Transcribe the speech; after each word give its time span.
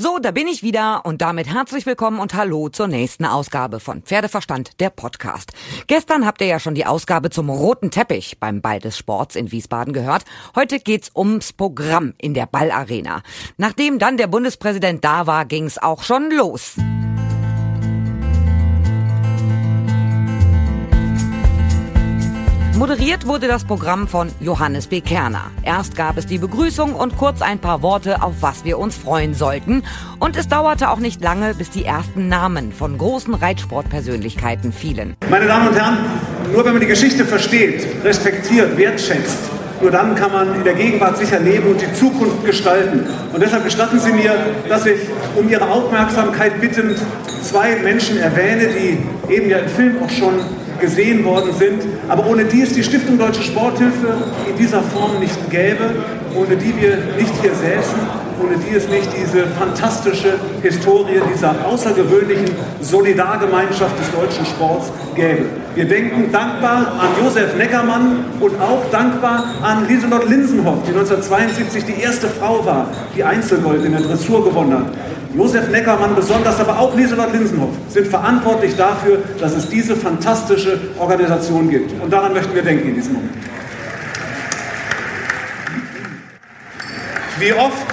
So, 0.00 0.20
da 0.20 0.30
bin 0.30 0.46
ich 0.46 0.62
wieder 0.62 1.04
und 1.06 1.22
damit 1.22 1.52
herzlich 1.52 1.84
willkommen 1.84 2.20
und 2.20 2.34
hallo 2.34 2.68
zur 2.68 2.86
nächsten 2.86 3.24
Ausgabe 3.24 3.80
von 3.80 4.02
Pferdeverstand, 4.02 4.78
der 4.78 4.90
Podcast. 4.90 5.50
Gestern 5.88 6.24
habt 6.24 6.40
ihr 6.40 6.46
ja 6.46 6.60
schon 6.60 6.76
die 6.76 6.86
Ausgabe 6.86 7.30
zum 7.30 7.50
roten 7.50 7.90
Teppich 7.90 8.38
beim 8.38 8.60
Ball 8.60 8.78
des 8.78 8.96
Sports 8.96 9.34
in 9.34 9.50
Wiesbaden 9.50 9.92
gehört. 9.92 10.24
Heute 10.54 10.78
geht's 10.78 11.10
ums 11.16 11.52
Programm 11.52 12.14
in 12.16 12.32
der 12.32 12.46
Ballarena. 12.46 13.24
Nachdem 13.56 13.98
dann 13.98 14.18
der 14.18 14.28
Bundespräsident 14.28 15.04
da 15.04 15.26
war, 15.26 15.46
ging's 15.46 15.78
auch 15.78 16.04
schon 16.04 16.30
los. 16.30 16.76
Moderiert 22.78 23.26
wurde 23.26 23.48
das 23.48 23.64
Programm 23.64 24.06
von 24.06 24.30
Johannes 24.38 24.86
B. 24.86 25.00
Kerner. 25.00 25.50
Erst 25.64 25.96
gab 25.96 26.16
es 26.16 26.26
die 26.26 26.38
Begrüßung 26.38 26.94
und 26.94 27.16
kurz 27.16 27.42
ein 27.42 27.58
paar 27.58 27.82
Worte, 27.82 28.22
auf 28.22 28.34
was 28.40 28.64
wir 28.64 28.78
uns 28.78 28.96
freuen 28.96 29.34
sollten. 29.34 29.82
Und 30.20 30.36
es 30.36 30.46
dauerte 30.46 30.88
auch 30.88 31.00
nicht 31.00 31.20
lange, 31.20 31.54
bis 31.54 31.70
die 31.70 31.84
ersten 31.84 32.28
Namen 32.28 32.70
von 32.70 32.96
großen 32.96 33.34
Reitsportpersönlichkeiten 33.34 34.72
fielen. 34.72 35.16
Meine 35.28 35.48
Damen 35.48 35.66
und 35.66 35.74
Herren, 35.74 35.98
nur 36.52 36.64
wenn 36.64 36.70
man 36.70 36.80
die 36.80 36.86
Geschichte 36.86 37.24
versteht, 37.24 37.84
respektiert, 38.04 38.76
wertschätzt, 38.76 39.50
nur 39.80 39.90
dann 39.90 40.14
kann 40.14 40.32
man 40.32 40.54
in 40.54 40.64
der 40.64 40.74
Gegenwart 40.74 41.18
sicher 41.18 41.38
leben 41.38 41.70
und 41.70 41.80
die 41.80 41.92
Zukunft 41.92 42.44
gestalten. 42.44 43.06
Und 43.32 43.42
deshalb 43.42 43.64
gestatten 43.64 43.98
Sie 43.98 44.12
mir, 44.12 44.34
dass 44.68 44.86
ich 44.86 44.98
um 45.36 45.48
Ihre 45.48 45.68
Aufmerksamkeit 45.68 46.60
bittend 46.60 46.98
zwei 47.42 47.76
Menschen 47.76 48.18
erwähne, 48.18 48.68
die 48.68 49.32
eben 49.32 49.48
ja 49.48 49.58
im 49.58 49.68
Film 49.68 49.96
auch 50.02 50.10
schon 50.10 50.34
gesehen 50.80 51.24
worden 51.24 51.50
sind, 51.58 51.82
aber 52.08 52.26
ohne 52.26 52.44
die 52.44 52.62
es 52.62 52.72
die 52.72 52.82
Stiftung 52.82 53.18
Deutsche 53.18 53.42
Sporthilfe 53.42 54.14
in 54.48 54.56
dieser 54.56 54.82
Form 54.82 55.18
nicht 55.18 55.50
gäbe, 55.50 55.90
ohne 56.34 56.56
die 56.56 56.74
wir 56.80 56.98
nicht 57.18 57.34
hier 57.42 57.54
säßen, 57.54 57.98
ohne 58.42 58.56
die 58.56 58.76
es 58.76 58.88
nicht 58.88 59.08
diese 59.16 59.46
fantastische 59.46 60.34
Historie 60.62 61.20
dieser 61.32 61.54
außergewöhnlichen 61.66 62.50
Solidargemeinschaft 62.80 63.98
des 63.98 64.10
deutschen 64.12 64.46
Sports 64.46 64.90
gäbe. 65.14 65.46
Wir 65.74 65.86
denken 65.86 66.32
dankbar 66.32 66.92
an 66.98 67.24
Josef 67.24 67.56
Neckermann 67.56 68.24
und 68.40 68.60
auch 68.60 68.82
dankbar 68.90 69.44
an 69.62 69.86
Lieselot 69.88 70.28
Linsenhoff, 70.28 70.78
die 70.84 70.92
1972 70.92 71.84
die 71.84 72.00
erste 72.02 72.28
Frau 72.28 72.64
war, 72.64 72.88
die 73.16 73.22
Einzelgold 73.22 73.84
in 73.84 73.92
der 73.92 74.00
Dressur 74.00 74.44
gewonnen 74.44 74.74
hat. 74.74 74.86
Josef 75.34 75.68
Neckermann 75.68 76.14
besonders, 76.14 76.58
aber 76.58 76.78
auch 76.78 76.96
Lieselot 76.96 77.32
Linsenhoff 77.32 77.70
sind 77.88 78.08
verantwortlich 78.08 78.74
dafür, 78.76 79.18
dass 79.40 79.54
es 79.54 79.68
diese 79.68 79.94
fantastische 79.94 80.78
Organisation 80.98 81.68
gibt. 81.68 82.00
Und 82.02 82.12
daran 82.12 82.32
möchten 82.32 82.54
wir 82.54 82.62
denken 82.62 82.88
in 82.88 82.94
diesem 82.94 83.12
Moment. 83.14 83.32
Wie 87.38 87.52
oft, 87.52 87.86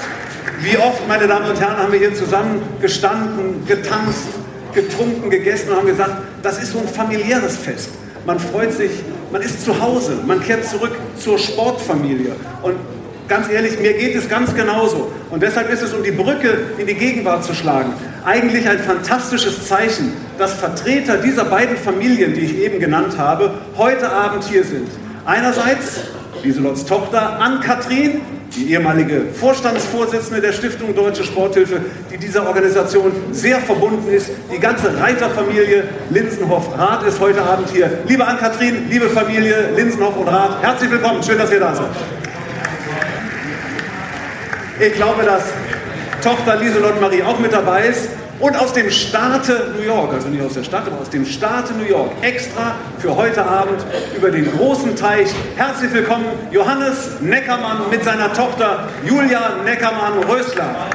wie 0.61 0.77
oft, 0.77 1.07
meine 1.07 1.27
Damen 1.27 1.49
und 1.49 1.59
Herren, 1.59 1.77
haben 1.77 1.91
wir 1.91 1.99
hier 1.99 2.13
zusammen 2.13 2.61
gestanden, 2.81 3.65
getanzt, 3.67 4.27
getrunken, 4.73 5.29
gegessen 5.29 5.69
und 5.69 5.77
haben 5.77 5.87
gesagt, 5.87 6.13
das 6.41 6.61
ist 6.61 6.71
so 6.71 6.79
ein 6.79 6.87
familiäres 6.87 7.57
Fest. 7.57 7.89
Man 8.25 8.39
freut 8.39 8.73
sich, 8.73 8.91
man 9.31 9.41
ist 9.41 9.63
zu 9.63 9.79
Hause, 9.79 10.17
man 10.25 10.41
kehrt 10.41 10.65
zurück 10.65 10.95
zur 11.17 11.37
Sportfamilie. 11.37 12.35
Und 12.61 12.75
Ganz 13.27 13.49
ehrlich, 13.49 13.79
mir 13.79 13.93
geht 13.93 14.15
es 14.15 14.29
ganz 14.29 14.53
genauso. 14.53 15.11
Und 15.31 15.41
deshalb 15.41 15.71
ist 15.71 15.81
es, 15.81 15.93
um 15.93 16.03
die 16.03 16.11
Brücke 16.11 16.59
in 16.77 16.85
die 16.85 16.93
Gegenwart 16.93 17.43
zu 17.43 17.55
schlagen, 17.55 17.93
eigentlich 18.23 18.69
ein 18.69 18.77
fantastisches 18.77 19.67
Zeichen, 19.67 20.13
dass 20.37 20.53
Vertreter 20.53 21.17
dieser 21.17 21.45
beiden 21.45 21.75
Familien, 21.75 22.35
die 22.35 22.41
ich 22.41 22.57
eben 22.57 22.79
genannt 22.79 23.17
habe, 23.17 23.55
heute 23.77 24.11
Abend 24.11 24.43
hier 24.43 24.63
sind. 24.63 24.87
Einerseits 25.25 26.01
Lieselots 26.43 26.85
Tochter 26.85 27.39
Ann-Kathrin, 27.39 28.21
die 28.55 28.71
ehemalige 28.71 29.21
Vorstandsvorsitzende 29.33 30.41
der 30.41 30.53
Stiftung 30.53 30.95
Deutsche 30.95 31.23
Sporthilfe, 31.23 31.81
die 32.11 32.17
dieser 32.17 32.47
Organisation 32.47 33.11
sehr 33.31 33.59
verbunden 33.59 34.09
ist. 34.11 34.29
Die 34.53 34.59
ganze 34.59 34.99
Reiterfamilie 34.99 35.85
Linsenhoff-Rath 36.09 37.07
ist 37.07 37.19
heute 37.19 37.41
Abend 37.41 37.69
hier. 37.71 37.99
Liebe 38.07 38.25
Ann-Kathrin, 38.25 38.89
liebe 38.89 39.09
Familie 39.09 39.71
Linsenhoff 39.75 40.17
und 40.17 40.27
Rath, 40.27 40.61
herzlich 40.61 40.91
willkommen. 40.91 41.23
Schön, 41.23 41.37
dass 41.37 41.51
ihr 41.51 41.59
da 41.59 41.75
seid. 41.75 41.89
Ich 44.79 44.93
glaube, 44.93 45.23
dass 45.23 45.43
Tochter 46.21 46.57
Lieselot 46.57 46.99
Marie 46.99 47.23
auch 47.23 47.39
mit 47.39 47.53
dabei 47.53 47.87
ist. 47.87 48.09
Und 48.39 48.57
aus 48.57 48.73
dem 48.73 48.91
Staate 48.91 49.73
New 49.77 49.83
York, 49.83 50.13
also 50.13 50.27
nicht 50.27 50.43
aus 50.43 50.55
der 50.55 50.65
Stadt, 50.65 50.85
aber 50.87 50.99
aus 50.99 51.09
dem 51.09 51.25
Staate 51.25 51.73
New 51.73 51.85
York, 51.85 52.11
extra 52.21 52.75
für 52.99 53.15
heute 53.15 53.45
Abend 53.45 53.81
über 54.15 54.29
den 54.29 54.51
großen 54.51 54.93
Teich. 54.97 55.29
Herzlich 55.55 55.93
willkommen, 55.93 56.25
Johannes 56.51 57.21
Neckermann 57.21 57.89
mit 57.89 58.03
seiner 58.03 58.33
Tochter 58.33 58.89
Julia 59.05 59.63
Neckermann-Rösler. 59.63 60.89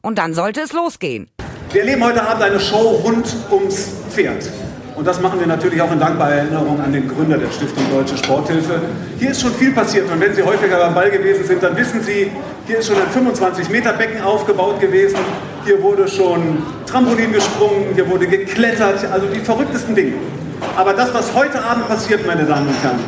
Und 0.00 0.16
dann 0.16 0.32
sollte 0.32 0.62
es 0.62 0.72
losgehen. 0.72 1.28
Wir 1.72 1.82
erleben 1.82 2.02
heute 2.02 2.22
Abend 2.26 2.42
eine 2.42 2.58
Show 2.58 3.02
rund 3.04 3.36
ums 3.50 3.90
Pferd. 4.08 4.48
Und 5.00 5.06
das 5.06 5.18
machen 5.18 5.40
wir 5.40 5.46
natürlich 5.46 5.80
auch 5.80 5.90
in 5.90 5.98
dankbarer 5.98 6.34
Erinnerung 6.34 6.78
an 6.78 6.92
den 6.92 7.08
Gründer 7.08 7.38
der 7.38 7.50
Stiftung 7.50 7.82
Deutsche 7.90 8.18
Sporthilfe. 8.18 8.82
Hier 9.18 9.30
ist 9.30 9.40
schon 9.40 9.54
viel 9.54 9.72
passiert 9.72 10.12
und 10.12 10.20
wenn 10.20 10.34
Sie 10.34 10.42
häufiger 10.42 10.76
beim 10.76 10.92
Ball 10.92 11.10
gewesen 11.10 11.42
sind, 11.42 11.62
dann 11.62 11.74
wissen 11.74 12.02
Sie, 12.02 12.30
hier 12.66 12.78
ist 12.80 12.88
schon 12.88 12.96
ein 12.96 13.08
25-Meter-Becken 13.08 14.20
aufgebaut 14.20 14.78
gewesen. 14.78 15.16
Hier 15.64 15.82
wurde 15.82 16.06
schon 16.06 16.58
Trampolin 16.84 17.32
gesprungen, 17.32 17.86
hier 17.94 18.10
wurde 18.10 18.26
geklettert, 18.26 19.06
also 19.10 19.26
die 19.28 19.40
verrücktesten 19.40 19.94
Dinge. 19.94 20.16
Aber 20.76 20.92
das, 20.92 21.14
was 21.14 21.34
heute 21.34 21.64
Abend 21.64 21.88
passiert, 21.88 22.26
meine 22.26 22.44
Damen 22.44 22.68
und 22.68 22.82
Herren, 22.82 22.98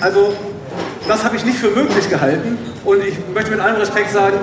also 0.00 0.34
das 1.06 1.22
habe 1.22 1.36
ich 1.36 1.44
nicht 1.44 1.58
für 1.58 1.70
möglich 1.70 2.10
gehalten 2.10 2.58
und 2.84 3.04
ich 3.04 3.14
möchte 3.32 3.52
mit 3.52 3.60
allem 3.60 3.76
Respekt 3.76 4.10
sagen, 4.10 4.36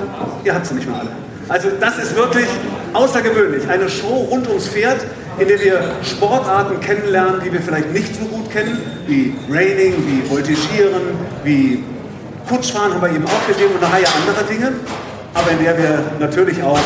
ihr 0.46 0.56
habt 0.56 0.66
sie 0.66 0.76
nicht 0.76 0.88
mehr 0.90 1.02
alle. 1.02 1.10
Also 1.50 1.68
das 1.78 1.98
ist 1.98 2.16
wirklich 2.16 2.48
außergewöhnlich. 2.94 3.68
Eine 3.68 3.90
Show 3.90 4.28
rund 4.32 4.48
ums 4.48 4.70
Pferd, 4.70 5.00
in 5.40 5.48
der 5.48 5.60
wir 5.60 5.82
Sportarten 6.04 6.80
kennenlernen, 6.82 7.42
die 7.44 7.52
wir 7.52 7.62
vielleicht 7.62 7.92
nicht 7.94 8.14
so 8.16 8.26
gut 8.26 8.52
kennen, 8.52 8.78
wie 9.08 9.34
Raining, 9.50 9.94
wie 10.06 10.30
Voltigieren, 10.30 11.18
wie 11.44 11.84
Kutschfahren 12.48 12.94
haben 12.94 13.02
wir 13.02 13.10
eben 13.10 13.26
auch 13.26 13.48
gesehen 13.48 13.72
und 13.74 13.84
eine 13.84 13.94
Reihe 13.94 14.06
anderer 14.08 14.44
Dinge, 14.44 14.74
aber 15.34 15.52
in 15.52 15.64
der 15.64 15.78
wir 15.78 16.04
natürlich 16.20 16.62
auch 16.64 16.80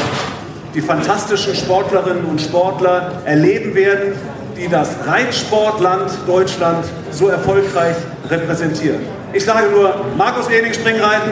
die 0.75 0.81
fantastischen 0.81 1.55
Sportlerinnen 1.55 2.25
und 2.25 2.41
Sportler 2.41 3.21
erleben 3.25 3.73
werden, 3.73 4.13
die 4.57 4.67
das 4.67 4.89
Reitsportland 5.05 6.11
Deutschland 6.27 6.85
so 7.11 7.29
erfolgreich 7.29 7.95
repräsentieren. 8.29 8.99
Ich 9.33 9.45
sage 9.45 9.69
nur 9.71 10.05
Markus 10.17 10.49
Ehning 10.49 10.73
Springreiten, 10.73 11.31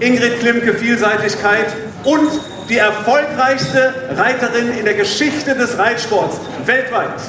Ingrid 0.00 0.40
Klimke 0.40 0.74
Vielseitigkeit 0.74 1.66
und 2.04 2.30
die 2.68 2.78
erfolgreichste 2.78 3.94
Reiterin 4.16 4.72
in 4.72 4.84
der 4.84 4.94
Geschichte 4.94 5.54
des 5.54 5.78
Reitsports 5.78 6.40
weltweit. 6.64 7.20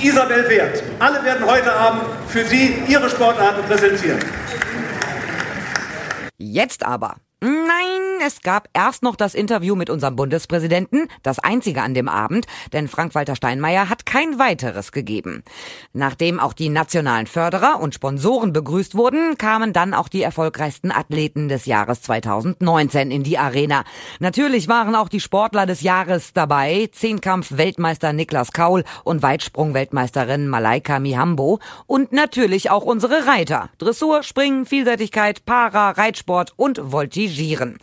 Isabel 0.00 0.48
Wert. 0.48 0.82
Alle 0.98 1.24
werden 1.24 1.46
heute 1.46 1.72
Abend 1.72 2.02
für 2.28 2.44
Sie 2.44 2.82
ihre 2.88 3.08
Sportarten 3.08 3.62
präsentieren. 3.66 4.18
Jetzt 6.38 6.84
aber 6.84 7.16
Nein, 7.40 8.03
es 8.26 8.40
gab 8.40 8.68
erst 8.72 9.02
noch 9.02 9.16
das 9.16 9.34
Interview 9.34 9.76
mit 9.76 9.90
unserem 9.90 10.16
Bundespräsidenten, 10.16 11.08
das 11.22 11.38
einzige 11.38 11.82
an 11.82 11.92
dem 11.92 12.08
Abend, 12.08 12.46
denn 12.72 12.88
Frank-Walter 12.88 13.36
Steinmeier 13.36 13.90
hat 13.90 14.06
kein 14.06 14.38
weiteres 14.38 14.92
gegeben. 14.92 15.42
Nachdem 15.92 16.40
auch 16.40 16.54
die 16.54 16.70
nationalen 16.70 17.26
Förderer 17.26 17.80
und 17.80 17.94
Sponsoren 17.94 18.54
begrüßt 18.54 18.94
wurden, 18.94 19.36
kamen 19.36 19.74
dann 19.74 19.92
auch 19.92 20.08
die 20.08 20.22
erfolgreichsten 20.22 20.90
Athleten 20.90 21.48
des 21.48 21.66
Jahres 21.66 22.00
2019 22.02 23.10
in 23.10 23.24
die 23.24 23.36
Arena. 23.36 23.84
Natürlich 24.20 24.68
waren 24.68 24.94
auch 24.94 25.10
die 25.10 25.20
Sportler 25.20 25.66
des 25.66 25.82
Jahres 25.82 26.32
dabei, 26.32 26.88
Zehnkampf-Weltmeister 26.92 28.14
Niklas 28.14 28.52
Kaul 28.52 28.84
und 29.04 29.22
Weitsprung-Weltmeisterin 29.22 30.48
Malaika 30.48 30.98
Mihambo 30.98 31.60
und 31.86 32.12
natürlich 32.12 32.70
auch 32.70 32.84
unsere 32.84 33.26
Reiter. 33.26 33.68
Dressur, 33.78 34.22
Springen, 34.22 34.64
Vielseitigkeit, 34.64 35.44
Para, 35.44 35.90
Reitsport 35.90 36.54
und 36.56 36.80
Voltige 36.82 37.34
Passagieren. 37.34 37.78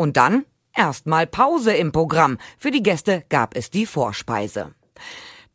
Und 0.00 0.16
dann 0.16 0.46
erstmal 0.74 1.26
Pause 1.26 1.74
im 1.74 1.92
Programm. 1.92 2.38
Für 2.56 2.70
die 2.70 2.82
Gäste 2.82 3.22
gab 3.28 3.54
es 3.54 3.68
die 3.68 3.84
Vorspeise. 3.84 4.74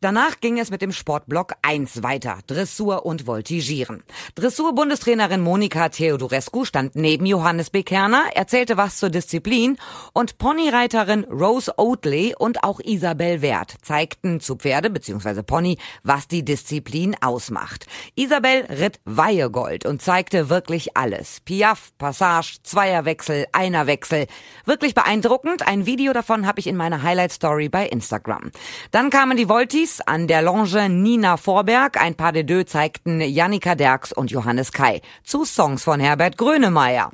Danach 0.06 0.38
ging 0.38 0.60
es 0.60 0.70
mit 0.70 0.82
dem 0.82 0.92
Sportblock 0.92 1.54
1 1.62 2.04
weiter, 2.04 2.38
Dressur 2.46 3.04
und 3.04 3.26
Voltigieren. 3.26 4.04
Dressur-Bundestrainerin 4.36 5.40
Monika 5.40 5.88
Theodorescu 5.88 6.64
stand 6.64 6.94
neben 6.94 7.26
Johannes 7.26 7.70
B. 7.70 7.82
Kerner, 7.82 8.22
erzählte 8.32 8.76
was 8.76 8.98
zur 8.98 9.10
Disziplin 9.10 9.78
und 10.12 10.38
Ponyreiterin 10.38 11.24
Rose 11.24 11.76
Oatley 11.76 12.36
und 12.38 12.62
auch 12.62 12.78
Isabel 12.78 13.42
Wert 13.42 13.74
zeigten 13.82 14.38
zu 14.38 14.54
Pferde 14.54 14.90
bzw. 14.90 15.42
Pony, 15.42 15.76
was 16.04 16.28
die 16.28 16.44
Disziplin 16.44 17.16
ausmacht. 17.20 17.88
Isabel 18.14 18.64
ritt 18.66 19.00
Weihegold 19.06 19.86
und 19.86 20.02
zeigte 20.02 20.48
wirklich 20.48 20.96
alles. 20.96 21.40
Piaf, 21.40 21.90
Passage, 21.98 22.58
Zweierwechsel, 22.62 23.46
Einerwechsel. 23.50 24.28
Wirklich 24.66 24.94
beeindruckend. 24.94 25.66
Ein 25.66 25.84
Video 25.84 26.12
davon 26.12 26.46
habe 26.46 26.60
ich 26.60 26.68
in 26.68 26.76
meiner 26.76 27.02
Highlight 27.02 27.32
Story 27.32 27.68
bei 27.68 27.88
Instagram. 27.88 28.52
Dann 28.92 29.10
kamen 29.10 29.36
die 29.36 29.48
Voltis 29.48 29.95
An 30.00 30.26
der 30.26 30.42
Longe 30.42 30.88
Nina 30.88 31.36
Vorberg. 31.36 32.00
Ein 32.00 32.14
paar 32.14 32.32
de 32.32 32.42
deux 32.42 32.66
zeigten 32.66 33.20
Jannika 33.20 33.74
Derks 33.74 34.12
und 34.12 34.30
Johannes 34.30 34.72
Kai 34.72 35.00
zu 35.24 35.44
Songs 35.44 35.84
von 35.84 36.00
Herbert 36.00 36.36
Grönemeyer. 36.36 37.10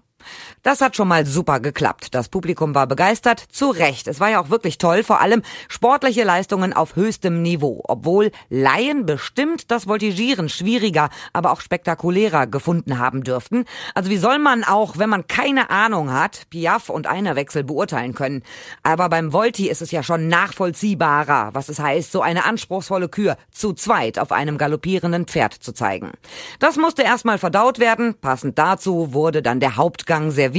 Das 0.62 0.81
hat 0.81 0.94
schon 0.94 1.09
mal 1.09 1.26
super 1.26 1.59
geklappt. 1.59 2.14
Das 2.14 2.29
Publikum 2.29 2.73
war 2.73 2.87
begeistert, 2.87 3.41
zu 3.50 3.70
Recht. 3.70 4.06
Es 4.06 4.20
war 4.20 4.31
ja 4.31 4.41
auch 4.41 4.49
wirklich 4.49 4.79
toll, 4.79 5.03
vor 5.03 5.20
allem 5.20 5.43
sportliche 5.69 6.23
Leistungen 6.23 6.73
auf 6.73 6.94
höchstem 6.94 7.43
Niveau, 7.43 7.82
obwohl 7.88 8.31
Laien 8.49 9.05
bestimmt 9.05 9.73
das 9.73 9.88
Voltigieren 9.88 10.49
schwieriger, 10.49 11.11
aber 11.32 11.50
auch 11.50 11.61
spektakulärer 11.61 12.47
gefunden 12.47 13.00
haben 13.00 13.25
dürften. 13.25 13.64
Also 13.97 14.09
wie 14.09 14.19
soll 14.19 14.38
man 14.38 14.62
auch, 14.62 14.99
wenn 14.99 15.11
man 15.11 15.26
keine 15.26 15.69
Ahnung 15.70 16.12
hat, 16.12 16.43
Piaf 16.49 16.91
und 16.91 17.09
Einerwechsel 17.09 17.64
beurteilen 17.64 18.14
können? 18.14 18.44
Aber 18.85 19.09
beim 19.09 19.32
Volti 19.32 19.69
ist 19.69 19.82
es 19.82 19.91
ja 19.91 20.05
schon 20.05 20.29
nachvollziehbarer, 20.29 21.50
was 21.55 21.70
es 21.70 21.81
heißt, 21.81 22.12
so 22.12 22.23
eine 22.23 22.44
anspruchsvolle 22.44 23.09
Kür 23.09 23.37
zu 23.50 23.73
zweit 23.73 24.20
auf 24.20 24.31
einem 24.31 24.59
galoppierenden 24.59 25.26
Pferd 25.26 25.55
zu 25.55 25.73
zeigen. 25.73 26.12
Das 26.61 26.76
musste 26.76 27.03
erstmal 27.03 27.38
verdaut 27.38 27.81
werden. 27.81 28.14
Passend 28.14 28.61
dazu 28.61 29.12
wurde 29.12 29.43
dann 29.43 29.59
der 29.59 29.75
Hauptgang 29.75 30.31
serviert 30.31 30.51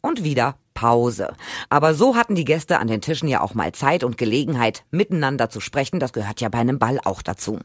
und 0.00 0.24
wieder 0.24 0.56
Pause. 0.74 1.34
Aber 1.68 1.94
so 1.94 2.16
hatten 2.16 2.34
die 2.34 2.44
Gäste 2.44 2.78
an 2.78 2.88
den 2.88 3.00
Tischen 3.00 3.28
ja 3.28 3.40
auch 3.40 3.54
mal 3.54 3.72
Zeit 3.72 4.04
und 4.04 4.18
Gelegenheit, 4.18 4.84
miteinander 4.90 5.50
zu 5.50 5.60
sprechen. 5.60 6.00
Das 6.00 6.12
gehört 6.12 6.40
ja 6.40 6.48
bei 6.48 6.58
einem 6.58 6.78
Ball 6.78 6.98
auch 7.04 7.22
dazu. 7.22 7.58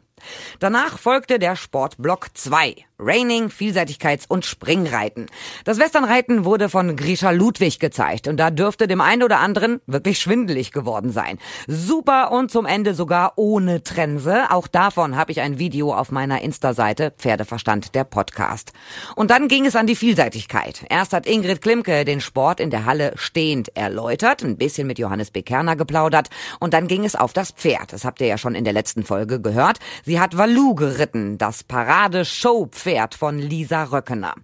Danach 0.59 0.97
folgte 0.97 1.39
der 1.39 1.55
Sportblock 1.55 2.29
2. 2.33 2.75
Raining, 2.99 3.49
Vielseitigkeits- 3.49 4.25
und 4.27 4.43
Springreiten. 4.43 5.27
Das 5.65 5.77
Westernreiten 5.77 6.45
wurde 6.45 6.67
von 6.67 6.95
Grisha 6.95 7.29
Ludwig 7.29 7.79
gezeigt 7.79 8.27
und 8.27 8.37
da 8.37 8.49
dürfte 8.49 8.87
dem 8.87 9.01
einen 9.01 9.21
oder 9.21 9.37
anderen 9.39 9.81
wirklich 9.85 10.17
schwindelig 10.17 10.71
geworden 10.71 11.11
sein. 11.11 11.37
Super 11.67 12.31
und 12.31 12.49
zum 12.49 12.65
Ende 12.65 12.95
sogar 12.95 13.33
ohne 13.35 13.83
Trense. 13.83 14.49
Auch 14.49 14.67
davon 14.67 15.15
habe 15.15 15.31
ich 15.31 15.41
ein 15.41 15.59
Video 15.59 15.93
auf 15.93 16.11
meiner 16.11 16.41
Insta-Seite 16.41 17.13
Pferdeverstand 17.15 17.93
der 17.93 18.03
Podcast. 18.03 18.73
Und 19.15 19.29
dann 19.29 19.47
ging 19.47 19.67
es 19.67 19.75
an 19.75 19.85
die 19.85 19.95
Vielseitigkeit. 19.95 20.83
Erst 20.89 21.13
hat 21.13 21.27
Ingrid 21.27 21.61
Klimke 21.61 22.03
den 22.03 22.19
Sport 22.19 22.59
in 22.59 22.71
der 22.71 22.85
Halle 22.85 22.96
stehend 23.15 23.75
erläutert, 23.75 24.43
ein 24.43 24.57
bisschen 24.57 24.87
mit 24.87 24.99
Johannes 24.99 25.31
Bekerner 25.31 25.75
geplaudert 25.75 26.29
und 26.59 26.73
dann 26.73 26.87
ging 26.87 27.05
es 27.05 27.15
auf 27.15 27.33
das 27.33 27.51
Pferd. 27.51 27.93
Das 27.93 28.05
habt 28.05 28.21
ihr 28.21 28.27
ja 28.27 28.37
schon 28.37 28.55
in 28.55 28.63
der 28.63 28.73
letzten 28.73 29.03
Folge 29.03 29.41
gehört. 29.41 29.79
Sie 30.05 30.19
hat 30.19 30.37
Valu 30.37 30.75
geritten, 30.75 31.37
das 31.37 31.63
Parade-Show-Pferd 31.63 33.15
von 33.15 33.39
Lisa 33.39 33.83
Röckener. 33.83 34.35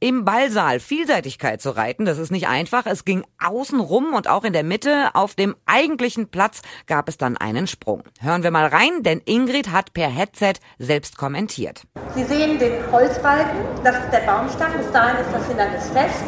Im 0.00 0.24
Ballsaal 0.24 0.80
Vielseitigkeit 0.80 1.60
zu 1.60 1.70
reiten, 1.76 2.04
das 2.04 2.18
ist 2.18 2.30
nicht 2.30 2.48
einfach. 2.48 2.86
Es 2.86 3.04
ging 3.04 3.24
außen 3.42 3.80
rum 3.80 4.14
und 4.14 4.28
auch 4.28 4.44
in 4.44 4.52
der 4.52 4.64
Mitte. 4.64 5.10
Auf 5.14 5.34
dem 5.34 5.56
eigentlichen 5.66 6.28
Platz 6.28 6.62
gab 6.86 7.08
es 7.08 7.16
dann 7.16 7.36
einen 7.36 7.66
Sprung. 7.66 8.02
Hören 8.20 8.42
wir 8.42 8.50
mal 8.50 8.66
rein, 8.66 9.02
denn 9.02 9.22
Ingrid 9.24 9.70
hat 9.70 9.94
per 9.94 10.08
Headset 10.08 10.54
selbst 10.78 11.16
kommentiert. 11.16 11.82
Sie 12.14 12.24
sehen 12.24 12.58
den 12.58 12.90
Holzbalken, 12.92 13.60
das 13.82 13.96
ist 13.96 14.10
der 14.12 14.20
Baumstamm, 14.20 14.72
bis 14.76 14.90
dahin 14.92 15.24
ist 15.24 15.32
das 15.32 15.46
Hindernis 15.46 15.88
fest. 15.90 16.24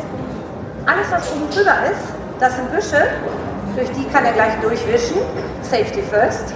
Alles, 0.87 1.11
was 1.11 1.33
oben 1.33 1.51
drüber 1.51 1.75
ist, 1.91 2.15
das 2.39 2.55
sind 2.55 2.71
Büsche, 2.71 3.03
durch 3.75 3.91
die 3.91 4.07
kann 4.09 4.25
er 4.25 4.33
gleich 4.33 4.55
durchwischen. 4.63 5.19
Safety 5.63 6.01
first. 6.03 6.55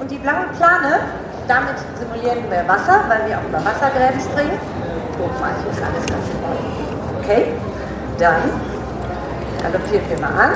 Und 0.00 0.10
die 0.10 0.16
blauen 0.16 0.48
Plane, 0.56 1.00
damit 1.46 1.76
simulieren 2.00 2.50
wir 2.50 2.66
Wasser, 2.66 3.04
weil 3.08 3.28
wir 3.28 3.36
auch 3.36 3.44
über 3.46 3.58
Wassergräben 3.58 4.20
springen. 4.20 4.58
Guck 5.18 5.38
mal, 5.38 5.52
hier 5.62 5.70
ist 5.70 5.82
alles 5.82 6.06
ganz 6.06 6.24
in 6.32 6.42
Ordnung. 6.42 7.20
Okay, 7.20 7.52
dann 8.18 8.48
galoppieren 9.60 10.08
wir 10.08 10.18
mal 10.18 10.32
an. 10.32 10.52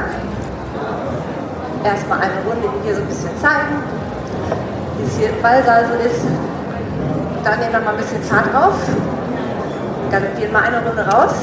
Erstmal 1.85 2.19
eine 2.21 2.41
Runde 2.49 2.69
hier 2.83 2.95
so 2.95 3.03
ein 3.03 3.09
bisschen 3.09 3.37
zeigen, 3.43 3.83
wie 4.97 5.07
es 5.07 5.17
hier 5.19 5.29
im 5.31 5.43
Ballsaal 5.43 5.85
so 5.87 5.95
ist. 6.09 6.25
Dann 7.45 7.59
nehmen 7.59 7.73
wir 7.73 7.81
mal 7.81 7.91
ein 7.91 7.97
bisschen 7.97 8.23
Fahrt 8.23 8.55
auf. 8.55 8.79
Galoppieren 10.11 10.53
mal 10.53 10.63
eine 10.63 10.81
Runde 10.81 11.05
raus. 11.05 11.35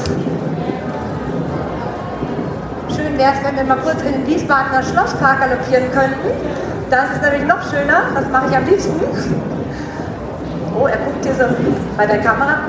Wäre 3.20 3.32
es, 3.34 3.44
wenn 3.44 3.54
wir 3.54 3.64
mal 3.64 3.82
kurz 3.82 4.00
in 4.00 4.12
den 4.12 4.26
Wiesbadener 4.26 4.82
Schlosspark 4.82 5.40
galoppieren 5.40 5.92
könnten. 5.92 6.30
Das 6.88 7.04
ist 7.12 7.20
nämlich 7.20 7.46
noch 7.46 7.60
schöner, 7.70 8.04
das 8.14 8.26
mache 8.32 8.46
ich 8.48 8.56
am 8.56 8.64
liebsten. 8.64 8.98
Oh, 10.74 10.86
er 10.86 10.96
guckt 10.96 11.22
hier 11.22 11.34
so 11.34 11.54
bei 11.98 12.06
der 12.06 12.16
Kamera. 12.22 12.60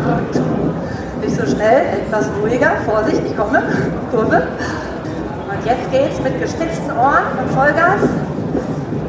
Nicht 1.21 1.38
so 1.38 1.45
schnell, 1.45 2.03
etwas 2.03 2.25
ruhiger. 2.44 2.71
Vorsicht, 2.86 3.21
ich 3.25 3.38
komme. 3.38 3.63
Kurve. 4.12 4.44
Und 5.48 5.65
jetzt 5.65 5.89
geht's 5.89 6.19
mit 6.19 6.42
gespitzten 6.42 6.92
Ohren 6.97 7.24
und 7.39 7.50
Vollgas. 7.51 8.01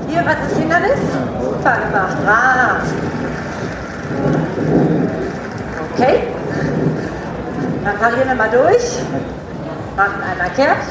Hier 0.06 0.22
was 0.24 0.36
das 0.48 0.56
Hindernis. 0.56 1.00
Super 1.42 1.76
gemacht. 1.88 2.16
Brav. 2.24 2.82
Okay. 5.92 6.22
Dann 7.82 7.98
parieren 7.98 8.28
wir 8.28 8.36
mal 8.36 8.48
durch. 8.48 9.02
Machen 10.02 10.20
einmal 10.28 10.50
kehrt. 10.56 10.82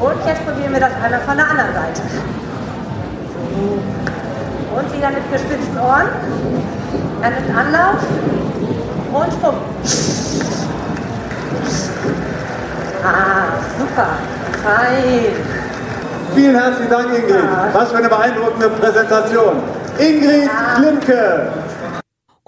Und 0.00 0.24
jetzt 0.24 0.46
probieren 0.46 0.72
wir 0.72 0.78
das 0.78 0.92
einmal 1.02 1.20
von 1.20 1.36
der 1.36 1.50
anderen 1.50 1.74
Seite. 1.74 2.02
Und 4.76 4.96
wieder 4.96 5.10
mit 5.10 5.32
gespitzten 5.32 5.78
Ohren. 5.78 6.06
Er 7.22 7.30
nimmt 7.30 7.58
Anlauf 7.58 7.98
und 9.12 9.32
Sprung. 9.32 9.56
Ah, 13.02 13.58
super. 13.76 14.06
Fein. 14.62 15.32
Vielen 16.36 16.54
herzlichen 16.54 16.90
Dank, 16.90 17.06
Ingrid. 17.06 17.44
Was 17.72 17.90
für 17.90 17.96
eine 17.96 18.08
beeindruckende 18.08 18.68
Präsentation. 18.68 19.56
Ingrid 19.98 20.48
Klimke. 20.76 21.48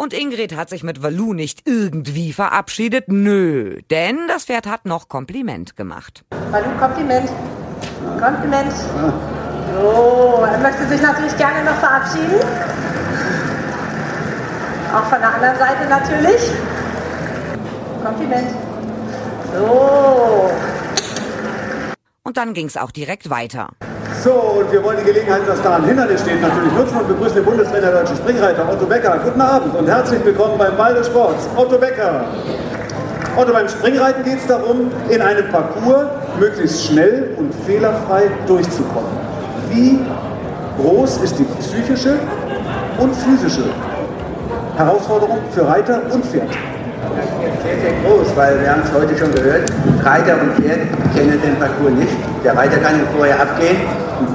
Und 0.01 0.15
Ingrid 0.15 0.57
hat 0.57 0.71
sich 0.71 0.83
mit 0.83 1.03
Valu 1.03 1.35
nicht 1.35 1.69
irgendwie 1.69 2.33
verabschiedet. 2.33 3.09
Nö, 3.09 3.83
denn 3.91 4.29
das 4.29 4.47
Pferd 4.47 4.67
hat 4.67 4.87
noch 4.87 5.11
Kompliment 5.11 5.77
gemacht. 5.77 6.25
Valu, 6.51 6.71
Kompliment. 6.79 7.29
Kompliment. 8.19 8.73
So, 8.73 10.43
er 10.43 10.59
möchte 10.59 10.87
sich 10.89 11.03
natürlich 11.03 11.37
gerne 11.37 11.65
noch 11.67 11.75
verabschieden. 11.75 12.41
Auch 14.95 15.05
von 15.05 15.21
der 15.21 15.35
anderen 15.35 15.59
Seite 15.59 15.87
natürlich. 15.87 16.51
Kompliment. 18.03 18.51
So. 19.55 20.51
Und 22.23 22.39
dann 22.39 22.55
ging's 22.55 22.79
auch 22.79 22.91
direkt 22.91 23.29
weiter. 23.29 23.69
So, 24.23 24.33
und 24.33 24.71
wir 24.71 24.85
wollen 24.85 24.99
die 24.99 25.05
Gelegenheit, 25.05 25.49
dass 25.49 25.63
da 25.63 25.77
ein 25.77 25.85
Hindernis 25.85 26.21
steht, 26.21 26.43
natürlich 26.43 26.75
nutzen 26.75 26.99
und 26.99 27.09
begrüßen 27.09 27.37
den 27.37 27.45
Bundestrainer 27.47 27.91
der 27.91 28.07
Springreiter, 28.07 28.69
Otto 28.71 28.85
Becker. 28.85 29.19
Guten 29.25 29.41
Abend 29.41 29.75
und 29.75 29.89
herzlich 29.89 30.23
willkommen 30.23 30.59
beim 30.59 30.77
Ball 30.77 30.93
des 30.93 31.07
Sports. 31.07 31.49
Otto 31.57 31.79
Becker. 31.79 32.27
Otto, 33.35 33.51
beim 33.51 33.67
Springreiten 33.67 34.23
geht 34.23 34.37
es 34.41 34.47
darum, 34.47 34.91
in 35.09 35.23
einem 35.23 35.49
Parcours 35.49 36.05
möglichst 36.39 36.85
schnell 36.85 37.31
und 37.39 37.55
fehlerfrei 37.65 38.25
durchzukommen. 38.47 39.09
Wie 39.71 40.01
groß 40.83 41.23
ist 41.23 41.39
die 41.39 41.47
psychische 41.59 42.19
und 42.99 43.17
physische 43.17 43.65
Herausforderung 44.77 45.39
für 45.51 45.67
Reiter 45.67 46.03
und 46.13 46.27
Pferd? 46.27 46.51
Sehr, 47.65 47.81
sehr 47.81 47.93
groß, 48.05 48.37
weil 48.37 48.61
wir 48.61 48.71
haben 48.71 48.83
es 48.85 48.93
heute 48.93 49.17
schon 49.17 49.35
gehört, 49.35 49.73
Reiter 50.05 50.35
und 50.43 50.63
Pferd 50.63 50.81
kennen 51.15 51.41
den 51.43 51.57
Parcours 51.59 51.93
nicht. 51.93 52.13
Der 52.45 52.55
Reiter 52.55 52.77
kann 52.77 52.97
ihn 52.97 53.07
vorher 53.17 53.41
abgehen 53.41 53.79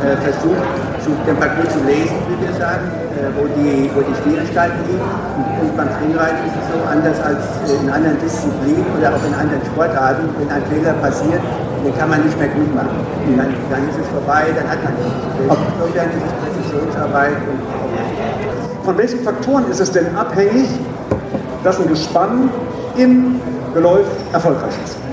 äh, 0.01 0.17
versucht, 0.21 0.65
zu, 1.03 1.13
den 1.25 1.37
Parcours 1.37 1.69
zu 1.69 1.81
lesen, 1.85 2.17
wie 2.29 2.37
wir 2.41 2.53
sagen, 2.57 2.89
äh, 3.15 3.29
wo, 3.37 3.45
die, 3.53 3.89
wo 3.93 4.01
die 4.01 4.15
Schwierigkeiten 4.21 4.79
liegen. 4.89 5.05
Und, 5.37 5.45
und 5.61 5.71
beim 5.77 5.89
Springreiten 5.95 6.41
ist 6.49 6.57
es 6.57 6.65
so 6.73 6.77
anders 6.85 7.17
als 7.21 7.43
in 7.69 7.89
anderen 7.89 8.17
Disziplinen 8.19 8.85
oder 8.97 9.13
auch 9.13 9.23
in 9.23 9.33
anderen 9.33 9.63
Sportarten. 9.65 10.29
Wenn 10.37 10.49
ein 10.49 10.63
Fehler 10.67 10.93
passiert, 10.99 11.41
den 11.85 11.93
kann 11.97 12.09
man 12.09 12.25
nicht 12.25 12.37
mehr 12.39 12.49
gut 12.49 12.73
machen. 12.73 12.97
Und 13.25 13.37
dann, 13.37 13.53
dann 13.69 13.83
ist 13.89 13.97
es 14.01 14.07
vorbei, 14.09 14.49
dann 14.55 14.67
hat 14.67 14.81
man 14.81 14.93
nichts. 14.97 15.21
Insofern 15.37 16.09
ist 16.09 16.25
es 16.25 16.33
Präzisionsarbeit. 16.41 17.37
Und 17.45 17.61
Von 18.83 18.97
welchen 18.97 19.19
Faktoren 19.21 19.69
ist 19.69 19.79
es 19.79 19.91
denn 19.91 20.15
abhängig, 20.15 20.69
dass 21.63 21.79
ein 21.79 21.87
Gespann 21.87 22.49
im 22.97 23.39
Geläuf 23.73 24.07
erfolgreich 24.33 24.73
ist? 24.83 25.04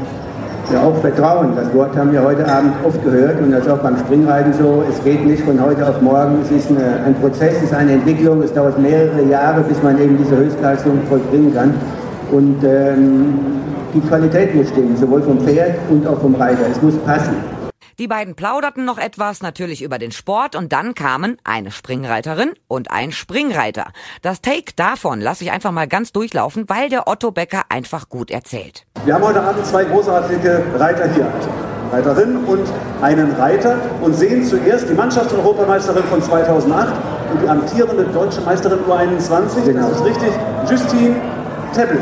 Ja, 0.72 0.84
auch 0.84 0.96
Vertrauen. 1.02 1.54
Das 1.54 1.72
Wort 1.74 1.94
haben 1.98 2.12
wir 2.12 2.22
heute 2.22 2.48
Abend 2.48 2.72
oft 2.82 3.04
gehört 3.04 3.38
und 3.42 3.50
das 3.50 3.68
auch 3.68 3.78
beim 3.78 3.98
Springreiten 3.98 4.54
so. 4.54 4.82
Es 4.88 5.04
geht 5.04 5.26
nicht 5.26 5.42
von 5.44 5.60
heute 5.60 5.86
auf 5.86 6.00
morgen. 6.00 6.38
Es 6.42 6.50
ist 6.50 6.70
eine, 6.70 7.04
ein 7.04 7.14
Prozess, 7.16 7.56
es 7.58 7.64
ist 7.64 7.74
eine 7.74 7.92
Entwicklung. 7.92 8.42
Es 8.42 8.54
dauert 8.54 8.78
mehrere 8.78 9.22
Jahre, 9.24 9.60
bis 9.62 9.82
man 9.82 10.00
eben 10.00 10.16
diese 10.16 10.34
Höchstleistung 10.34 11.00
vollbringen 11.10 11.54
kann. 11.54 11.74
Und 12.30 12.64
ähm, 12.64 13.34
die 13.92 14.00
Qualität 14.00 14.54
muss 14.54 14.70
stimmen, 14.70 14.96
sowohl 14.96 15.20
vom 15.20 15.40
Pferd 15.40 15.74
und 15.90 16.06
auch 16.06 16.18
vom 16.18 16.34
Reiter. 16.36 16.62
Es 16.70 16.80
muss 16.80 16.96
passen. 17.04 17.34
Die 17.98 18.08
beiden 18.08 18.34
plauderten 18.34 18.84
noch 18.84 18.98
etwas, 18.98 19.42
natürlich 19.42 19.82
über 19.82 19.98
den 19.98 20.12
Sport, 20.12 20.56
und 20.56 20.72
dann 20.72 20.94
kamen 20.94 21.36
eine 21.44 21.70
Springreiterin 21.70 22.52
und 22.68 22.90
ein 22.90 23.12
Springreiter. 23.12 23.92
Das 24.22 24.40
Take 24.40 24.72
davon 24.76 25.20
lasse 25.20 25.44
ich 25.44 25.52
einfach 25.52 25.72
mal 25.72 25.86
ganz 25.86 26.12
durchlaufen, 26.12 26.68
weil 26.68 26.88
der 26.88 27.06
Otto 27.06 27.30
Becker 27.30 27.62
einfach 27.68 28.08
gut 28.08 28.30
erzählt. 28.30 28.86
Wir 29.04 29.14
haben 29.14 29.24
heute 29.24 29.42
Abend 29.42 29.66
zwei 29.66 29.84
großartige 29.84 30.64
Reiter 30.76 31.12
hier. 31.12 31.30
Reiterin 31.92 32.38
und 32.44 32.66
einen 33.02 33.32
Reiter 33.32 33.76
und 34.00 34.14
sehen 34.14 34.42
zuerst 34.44 34.88
die 34.88 34.94
Mannschaftseuropameisterin 34.94 36.04
von 36.04 36.22
2008 36.22 36.94
und 37.32 37.42
die 37.42 37.48
amtierende 37.48 38.04
deutsche 38.04 38.40
Meisterin 38.40 38.78
U21. 38.88 39.64
Genau. 39.66 39.88
Das 39.90 39.98
ist 39.98 40.04
richtig, 40.06 40.30
Justine 40.70 41.16
Teppel. 41.74 41.98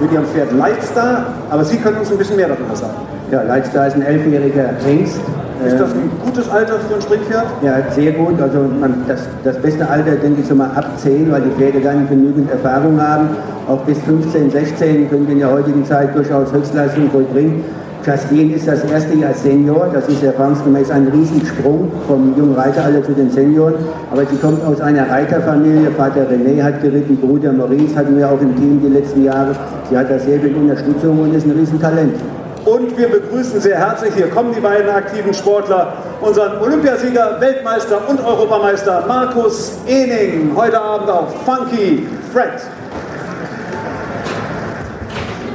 mit 0.00 0.10
Ihrem 0.12 0.26
Pferd 0.26 0.52
Lightstar, 0.52 1.26
aber 1.50 1.64
Sie 1.64 1.76
können 1.76 1.98
uns 1.98 2.10
ein 2.10 2.18
bisschen 2.18 2.36
mehr 2.36 2.48
darüber 2.48 2.74
sagen. 2.74 2.94
Ja, 3.30 3.42
Lightstar 3.42 3.86
ist 3.86 3.96
ein 3.96 4.02
elfjähriger 4.02 4.70
Hengst. 4.84 5.20
Ist 5.66 5.80
das 5.80 5.92
ein 5.92 6.10
gutes 6.22 6.48
Alter 6.50 6.74
für 6.74 6.96
ein 6.96 7.00
Springpferd? 7.00 7.46
Ja, 7.62 7.76
sehr 7.90 8.12
gut. 8.12 8.40
Also 8.40 8.58
man, 8.80 9.04
das, 9.08 9.20
das 9.44 9.56
beste 9.58 9.88
Alter, 9.88 10.16
denke 10.16 10.42
ich, 10.42 10.46
so 10.46 10.54
mal 10.54 10.70
ab 10.74 10.90
10, 10.98 11.32
weil 11.32 11.42
die 11.42 11.50
Pferde 11.50 11.80
dann 11.80 12.08
genügend 12.08 12.50
Erfahrung 12.50 13.00
haben. 13.00 13.30
Auch 13.66 13.80
bis 13.80 13.98
15, 14.00 14.50
16 14.50 15.08
können 15.08 15.26
wir 15.26 15.32
in 15.32 15.40
der 15.40 15.50
heutigen 15.50 15.84
Zeit 15.86 16.14
durchaus 16.14 16.52
Höchstleistung 16.52 17.10
vollbringen. 17.10 17.64
Justin 18.04 18.52
ist 18.52 18.68
das 18.68 18.84
erste 18.84 19.14
Jahr 19.14 19.32
Senior, 19.32 19.88
das 19.94 20.06
ist 20.08 20.22
erfahrungsgemäß 20.22 20.90
ein 20.90 21.08
Riesensprung 21.08 21.90
vom 22.06 22.36
jungen 22.36 22.54
Reiteralter 22.54 23.02
zu 23.02 23.12
den 23.12 23.30
Senioren. 23.30 23.76
Aber 24.10 24.26
sie 24.26 24.36
kommt 24.36 24.62
aus 24.66 24.82
einer 24.82 25.08
Reiterfamilie, 25.08 25.90
Vater 25.92 26.26
René 26.28 26.62
hat 26.62 26.82
geritten, 26.82 27.16
Bruder 27.16 27.52
Maurice 27.54 27.96
hatten 27.96 28.18
wir 28.18 28.30
auch 28.30 28.40
im 28.42 28.54
Team 28.56 28.82
die 28.84 28.92
letzten 28.92 29.24
Jahre. 29.24 29.56
Sie 29.88 29.96
hat 29.96 30.10
da 30.10 30.18
sehr 30.18 30.38
viel 30.38 30.54
Unterstützung 30.54 31.18
und 31.18 31.34
ist 31.34 31.46
ein 31.46 31.52
Riesentalent. 31.52 32.16
Und 32.64 32.96
wir 32.96 33.08
begrüßen 33.08 33.60
sehr 33.60 33.76
herzlich, 33.76 34.14
hier 34.14 34.30
kommen 34.30 34.54
die 34.54 34.60
beiden 34.60 34.88
aktiven 34.88 35.34
Sportler, 35.34 35.92
unseren 36.22 36.62
Olympiasieger, 36.62 37.36
Weltmeister 37.38 38.08
und 38.08 38.24
Europameister 38.24 39.04
Markus 39.06 39.72
Ening, 39.86 40.52
heute 40.56 40.80
Abend 40.80 41.10
auf 41.10 41.44
Funky 41.44 42.06
Fred. 42.32 42.52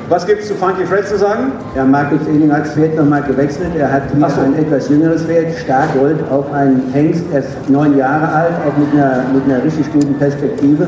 Was 0.08 0.26
gibt 0.28 0.42
es 0.42 0.50
zu 0.50 0.56
Funky 0.56 0.86
Fred 0.86 1.08
zu 1.08 1.18
sagen? 1.18 1.52
Ja, 1.76 1.84
Markus 1.84 2.28
Ening 2.28 2.52
hat 2.52 2.66
das 2.66 2.74
Pferd 2.74 2.96
nochmal 2.96 3.24
gewechselt. 3.24 3.76
Er 3.76 3.92
hat 3.92 4.04
hier 4.16 4.30
so. 4.30 4.42
ein 4.42 4.56
etwas 4.56 4.88
jüngeres 4.90 5.24
Pferd, 5.24 5.56
Starkgold, 5.58 6.20
auch 6.32 6.52
ein 6.54 6.92
Hengst, 6.94 7.24
er 7.34 7.40
ist 7.40 7.70
neun 7.70 7.98
Jahre 7.98 8.28
alt, 8.28 8.54
auch 8.68 8.78
mit 8.78 8.94
einer, 8.94 9.24
mit 9.34 9.46
einer 9.46 9.64
richtig 9.64 9.92
guten 9.92 10.14
Perspektive. 10.16 10.88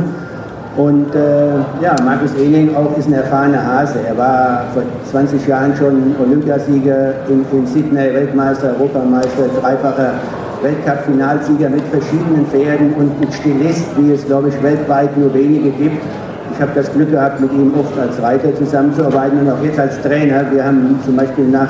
Und 0.77 1.13
äh, 1.13 1.49
ja, 1.81 1.95
Markus 2.05 2.33
Ening 2.35 2.73
auch 2.75 2.97
ist 2.97 3.07
ein 3.07 3.13
erfahrener 3.13 3.63
Hase. 3.63 3.99
Er 4.07 4.17
war 4.17 4.65
vor 4.73 4.83
20 5.11 5.45
Jahren 5.45 5.75
schon 5.75 6.15
Olympiasieger 6.17 7.13
in, 7.27 7.45
in 7.51 7.67
Sydney, 7.67 8.13
Weltmeister, 8.13 8.75
Europameister, 8.79 9.49
dreifacher 9.59 10.13
Weltcup-Finalsieger 10.61 11.69
mit 11.69 11.83
verschiedenen 11.91 12.45
Pferden 12.45 12.93
und 12.93 13.19
mit 13.19 13.33
Stilist, 13.33 13.85
wie 13.97 14.13
es, 14.13 14.25
glaube 14.25 14.49
ich, 14.49 14.63
weltweit 14.63 15.17
nur 15.17 15.33
wenige 15.33 15.71
gibt. 15.71 16.01
Ich 16.53 16.61
habe 16.61 16.71
das 16.75 16.91
Glück 16.93 17.11
gehabt, 17.11 17.41
mit 17.41 17.51
ihm 17.51 17.73
oft 17.77 17.97
als 17.99 18.21
Reiter 18.21 18.55
zusammenzuarbeiten 18.55 19.39
und 19.39 19.49
auch 19.49 19.63
jetzt 19.63 19.79
als 19.79 19.99
Trainer. 20.01 20.45
Wir 20.51 20.63
haben 20.63 20.99
zum 21.03 21.17
Beispiel 21.17 21.47
nach 21.47 21.69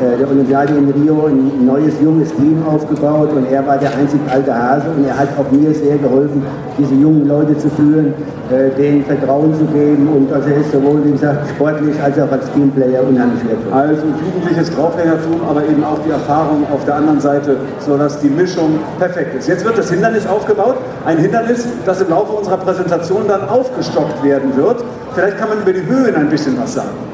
der 0.00 0.28
Olympiade 0.28 0.74
in 0.74 0.90
Rio 0.90 1.26
ein 1.26 1.64
neues, 1.64 1.94
junges 2.02 2.34
Team 2.34 2.62
aufgebaut 2.66 3.30
und 3.34 3.50
er 3.50 3.66
war 3.66 3.78
der 3.78 3.94
einzig 3.96 4.20
alte 4.30 4.54
Hase 4.54 4.86
und 4.96 5.06
er 5.06 5.16
hat 5.16 5.28
auch 5.38 5.50
mir 5.50 5.72
sehr 5.72 5.96
geholfen, 5.96 6.42
diese 6.78 6.94
jungen 6.94 7.26
Leute 7.26 7.56
zu 7.56 7.70
führen, 7.70 8.12
äh, 8.50 8.70
denen 8.76 9.04
Vertrauen 9.04 9.54
zu 9.54 9.64
geben 9.66 10.08
und 10.08 10.32
also 10.32 10.48
er 10.48 10.58
ist 10.58 10.72
sowohl, 10.72 11.04
wie 11.04 11.12
gesagt, 11.12 11.48
sportlich 11.50 11.94
als 12.02 12.18
auch 12.18 12.30
als 12.30 12.50
Teamplayer 12.52 13.02
unheimlich 13.08 13.42
wertvoll. 13.48 13.72
Also 13.72 14.02
jugendliches 14.24 14.70
Draufgängertum, 14.74 15.40
aber 15.48 15.64
eben 15.64 15.82
auch 15.82 15.98
die 16.04 16.10
Erfahrung 16.10 16.64
auf 16.72 16.84
der 16.84 16.96
anderen 16.96 17.20
Seite, 17.20 17.56
sodass 17.80 18.20
die 18.20 18.28
Mischung 18.28 18.78
perfekt 18.98 19.34
ist. 19.38 19.48
Jetzt 19.48 19.64
wird 19.64 19.78
das 19.78 19.90
Hindernis 19.90 20.26
aufgebaut, 20.26 20.76
ein 21.06 21.18
Hindernis, 21.18 21.66
das 21.86 22.02
im 22.02 22.10
Laufe 22.10 22.32
unserer 22.32 22.58
Präsentation 22.58 23.22
dann 23.28 23.48
aufgestockt 23.48 24.22
werden 24.22 24.56
wird. 24.56 24.84
Vielleicht 25.14 25.38
kann 25.38 25.48
man 25.48 25.58
über 25.62 25.72
die 25.72 25.86
Höhen 25.86 26.14
ein 26.14 26.28
bisschen 26.28 26.58
was 26.60 26.74
sagen. 26.74 27.05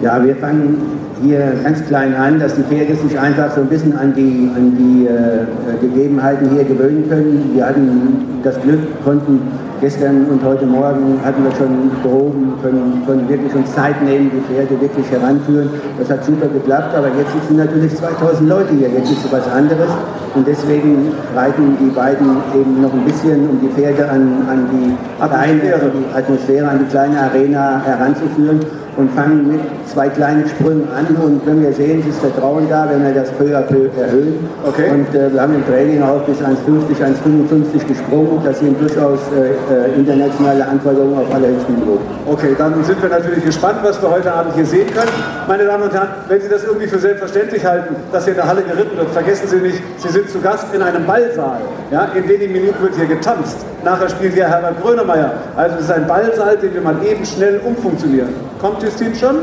Ja, 0.00 0.24
wir 0.24 0.34
fangen 0.36 0.78
hier 1.22 1.52
ganz 1.62 1.84
klein 1.86 2.14
an, 2.14 2.40
dass 2.40 2.54
die 2.54 2.62
Pferde 2.62 2.94
sich 2.96 3.18
einfach 3.18 3.54
so 3.54 3.60
ein 3.60 3.66
bisschen 3.66 3.94
an 3.98 4.14
die, 4.14 4.50
an 4.56 4.74
die 4.78 5.06
äh, 5.06 5.78
Gegebenheiten 5.78 6.48
hier 6.54 6.64
gewöhnen 6.64 7.06
können. 7.06 7.50
Wir 7.54 7.66
hatten 7.66 8.40
das 8.42 8.58
Glück, 8.62 8.80
konnten 9.04 9.42
gestern 9.80 10.26
und 10.26 10.44
heute 10.44 10.66
Morgen 10.66 11.18
hatten 11.24 11.42
wir 11.42 11.52
schon 11.52 11.90
gehoben, 12.02 12.54
können, 12.62 13.02
können 13.06 13.28
wirklich 13.28 13.54
uns 13.54 13.74
Zeit 13.74 14.02
nehmen, 14.02 14.30
die 14.30 14.40
Pferde 14.40 14.80
wirklich 14.80 15.10
heranführen. 15.10 15.70
Das 15.98 16.10
hat 16.10 16.24
super 16.24 16.46
geklappt, 16.46 16.94
aber 16.94 17.08
jetzt 17.08 17.32
sitzen 17.32 17.56
natürlich 17.56 17.96
2000 17.96 18.48
Leute 18.48 18.74
hier, 18.74 18.88
jetzt 18.90 19.10
ist 19.10 19.24
es 19.24 19.32
was 19.32 19.48
anderes 19.50 19.90
und 20.34 20.46
deswegen 20.46 21.12
reiten 21.34 21.76
die 21.80 21.90
beiden 21.90 22.36
eben 22.54 22.82
noch 22.82 22.92
ein 22.92 23.04
bisschen, 23.04 23.48
um 23.48 23.60
die 23.60 23.68
Pferde 23.68 24.08
an, 24.08 24.46
an 24.48 24.68
die 24.70 25.22
Atmosphäre, 25.22 25.90
die 25.90 26.16
Atmosphäre, 26.16 26.68
an 26.68 26.78
die 26.80 26.90
kleine 26.90 27.18
Arena 27.18 27.82
heranzuführen 27.84 28.60
und 28.96 29.10
fangen 29.12 29.48
mit 29.48 29.60
zwei 29.86 30.08
kleinen 30.08 30.46
Sprüngen 30.48 30.88
an 30.90 31.06
und 31.16 31.46
wenn 31.46 31.62
wir 31.62 31.72
sehen, 31.72 32.00
es 32.00 32.06
ist 32.14 32.20
Vertrauen 32.20 32.68
da, 32.68 32.88
wenn 32.90 33.02
wir 33.02 33.14
das 33.14 33.30
peu 33.32 33.56
à 33.56 33.62
peu 33.62 33.88
erhöhen. 33.98 34.34
Okay. 34.66 34.90
Und 34.90 35.14
äh, 35.14 35.32
wir 35.32 35.40
haben 35.40 35.54
im 35.54 35.66
Training 35.66 36.02
auch 36.02 36.20
bis 36.22 36.38
1,50, 36.38 37.00
1,55 37.00 37.86
gesprungen. 37.86 38.40
Das 38.44 38.58
sind 38.58 38.80
durchaus 38.80 39.18
äh, 39.32 39.69
äh, 39.70 39.94
internationale 39.96 40.66
Anforderungen 40.66 41.18
auf 41.18 41.34
allerhöchstem 41.34 41.76
Niveau. 41.76 41.98
Okay, 42.26 42.54
dann 42.58 42.82
sind 42.84 43.00
wir 43.00 43.08
natürlich 43.08 43.44
gespannt, 43.44 43.78
was 43.82 44.00
wir 44.02 44.10
heute 44.10 44.32
Abend 44.32 44.54
hier 44.54 44.66
sehen 44.66 44.88
können. 44.92 45.10
Meine 45.46 45.64
Damen 45.64 45.84
und 45.84 45.92
Herren, 45.92 46.08
wenn 46.28 46.40
Sie 46.40 46.48
das 46.48 46.64
irgendwie 46.64 46.86
für 46.86 46.98
selbstverständlich 46.98 47.64
halten, 47.64 47.96
dass 48.12 48.24
hier 48.24 48.32
in 48.32 48.38
der 48.38 48.48
Halle 48.48 48.62
geritten 48.62 48.96
wird, 48.96 49.10
vergessen 49.10 49.48
Sie 49.48 49.56
nicht, 49.56 49.82
Sie 49.98 50.08
sind 50.08 50.28
zu 50.28 50.40
Gast 50.40 50.66
in 50.74 50.82
einem 50.82 51.06
Ballsaal. 51.06 51.60
Ja, 51.90 52.08
in 52.14 52.28
wenigen 52.28 52.52
Minuten 52.52 52.82
wird 52.82 52.96
hier 52.96 53.06
getanzt. 53.06 53.58
Nachher 53.84 54.08
spielt 54.08 54.34
hier 54.34 54.48
Herbert 54.48 54.82
Grönemeyer. 54.82 55.32
Also 55.56 55.76
es 55.76 55.84
ist 55.84 55.92
ein 55.92 56.06
Ballsaal, 56.06 56.56
den 56.56 56.74
wir 56.74 56.80
mal 56.80 56.96
eben 57.04 57.24
schnell 57.24 57.60
umfunktionieren. 57.64 58.34
Kommt 58.60 58.82
Justin 58.82 59.14
schon? 59.14 59.36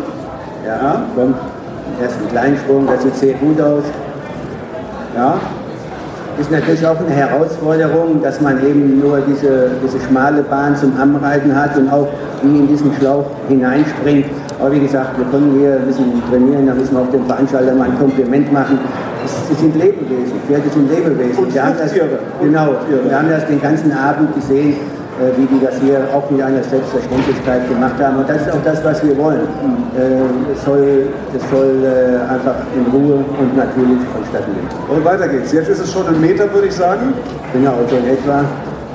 Ja, 0.66 1.04
kommt. 1.16 1.36
Erst 2.02 2.16
ein 2.22 2.30
Kleinsprung, 2.30 2.86
das 2.86 3.02
sieht 3.02 3.16
sehr 3.16 3.34
gut 3.36 3.60
aus. 3.60 3.84
Ja, 5.16 5.40
ist 6.40 6.52
natürlich 6.52 6.86
auch 6.86 7.00
eine 7.00 7.10
Herausforderung, 7.10 8.22
dass 8.22 8.40
man 8.42 8.64
eben 8.66 9.00
nur 9.00 9.22
diese, 9.22 9.72
diese 9.84 10.00
schmale 10.06 10.44
Bahn 10.44 10.76
zum 10.76 10.96
Anreiten 11.00 11.56
hat 11.56 11.76
und 11.78 11.90
auch 11.90 12.08
wie 12.44 12.60
in 12.60 12.68
diesen 12.68 12.94
Schlauch 12.94 13.26
hineinspringt. 13.48 14.26
Aber 14.60 14.72
wie 14.72 14.80
gesagt, 14.80 15.18
wir 15.18 15.26
können 15.26 15.58
hier 15.60 15.74
ein 15.76 15.88
bisschen 15.88 16.22
trainieren, 16.30 16.68
da 16.68 16.74
müssen 16.74 16.96
wir 16.96 17.02
auch 17.02 17.12
dem 17.12 17.26
Veranstalter 17.26 17.74
mal 17.74 17.90
ein 17.90 17.98
Kompliment 17.98 18.52
machen. 18.52 18.80
Sie 19.50 19.56
sind 19.56 19.76
Lebewesen, 19.76 20.34
Pferde 20.48 20.70
sind 20.70 20.90
Lebewesen. 20.90 21.44
Und 21.44 21.54
wir 21.54 21.64
haben 21.64 21.76
das, 21.78 21.94
genau, 21.94 22.76
wir 22.90 23.18
haben 23.18 23.30
das 23.30 23.48
den 23.48 23.62
ganzen 23.62 23.92
Abend 23.92 24.34
gesehen 24.36 24.76
wie 25.36 25.46
die 25.46 25.64
das 25.64 25.80
hier 25.82 26.08
auch 26.14 26.30
mit 26.30 26.42
einer 26.42 26.64
Selbstverständlichkeit 26.64 27.68
gemacht 27.70 27.96
haben. 28.02 28.18
Und 28.18 28.30
das 28.30 28.42
ist 28.42 28.52
auch 28.52 28.64
das, 28.64 28.84
was 28.84 29.04
wir 29.04 29.18
wollen. 29.18 29.48
Äh, 29.98 30.54
es 30.54 30.64
soll, 30.64 31.08
es 31.36 31.50
soll 31.50 31.84
äh, 31.84 32.32
einfach 32.32 32.56
in 32.76 32.86
Ruhe 32.92 33.16
und 33.40 33.58
natürlich 33.58 34.00
vonstatten 34.14 34.54
gehen. 34.54 34.68
Und 34.88 35.04
weiter 35.04 35.28
geht's. 35.28 35.52
Jetzt 35.52 35.70
ist 35.70 35.80
es 35.80 35.92
schon 35.92 36.08
ein 36.08 36.22
Meter, 36.22 36.52
würde 36.54 36.68
ich 36.68 36.76
sagen. 36.76 37.14
Genau, 37.54 37.74
so 37.90 37.98
in 37.98 38.08
etwa. 38.08 38.44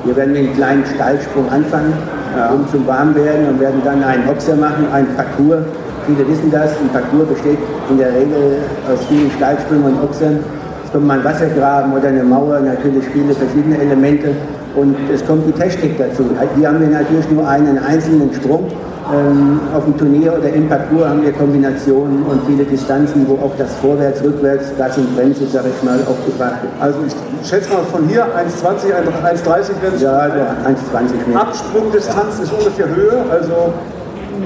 Wir 0.04 0.16
werden 0.16 0.32
mit 0.32 0.42
einem 0.42 0.54
kleinen 0.54 0.84
Steilsprung 0.86 1.48
anfangen, 1.50 1.92
ja. 2.36 2.50
um 2.50 2.68
zum 2.70 2.86
Warmwerden 2.86 3.48
und 3.48 3.60
werden 3.60 3.80
dann 3.84 4.02
einen 4.02 4.24
Boxer 4.26 4.56
machen, 4.56 4.86
einen 4.92 5.08
Parcours. 5.14 5.64
Viele 6.06 6.26
wissen 6.26 6.50
das, 6.50 6.72
ein 6.72 6.88
Parcours 6.92 7.28
besteht 7.28 7.58
in 7.88 7.98
der 7.98 8.12
Regel 8.12 8.58
aus 8.92 8.98
vielen 9.08 9.30
Steilsprüngen 9.30 9.84
und 9.84 10.02
Ochsern. 10.02 10.40
Es 10.84 10.90
kommt 10.90 11.06
mal 11.06 11.18
ein 11.18 11.24
Wassergraben 11.24 11.92
oder 11.92 12.08
eine 12.08 12.24
Mauer, 12.24 12.58
natürlich 12.58 13.04
viele 13.12 13.32
verschiedene 13.32 13.78
Elemente. 13.78 14.34
Und 14.74 14.96
es 15.12 15.24
kommt 15.26 15.46
die 15.46 15.52
Technik 15.52 15.98
dazu. 15.98 16.24
Hier 16.56 16.68
haben 16.68 16.80
wir 16.80 16.88
natürlich 16.88 17.30
nur 17.30 17.46
einen 17.46 17.78
einzelnen 17.78 18.32
Sprung. 18.34 18.70
Ähm, 19.12 19.60
auf 19.74 19.84
dem 19.84 19.98
Turnier 19.98 20.32
oder 20.38 20.48
im 20.48 20.68
Parcours 20.68 21.08
haben 21.08 21.22
wir 21.22 21.32
Kombinationen 21.32 22.22
und 22.22 22.40
viele 22.46 22.64
Distanzen, 22.64 23.26
wo 23.28 23.34
auch 23.44 23.50
das 23.58 23.74
Vorwärts, 23.82 24.22
Rückwärts, 24.22 24.66
Gas 24.78 24.96
und 24.96 25.14
Bremse, 25.16 25.44
sag 25.52 25.64
ich 25.66 25.82
mal, 25.82 25.98
auch 26.06 26.24
gefragt 26.24 26.62
wird. 26.62 26.72
Also 26.80 26.98
ich 27.06 27.48
schätze 27.48 27.72
mal 27.72 27.82
von 27.90 28.08
hier 28.08 28.24
1,20, 28.24 28.94
1,30 28.94 29.82
werden 29.82 30.00
Ja, 30.00 30.20
1,20 30.64 31.36
Absprungdistanz 31.36 32.38
ist 32.38 32.52
ungefähr 32.52 32.86
Höhe, 32.94 33.24
also 33.28 33.72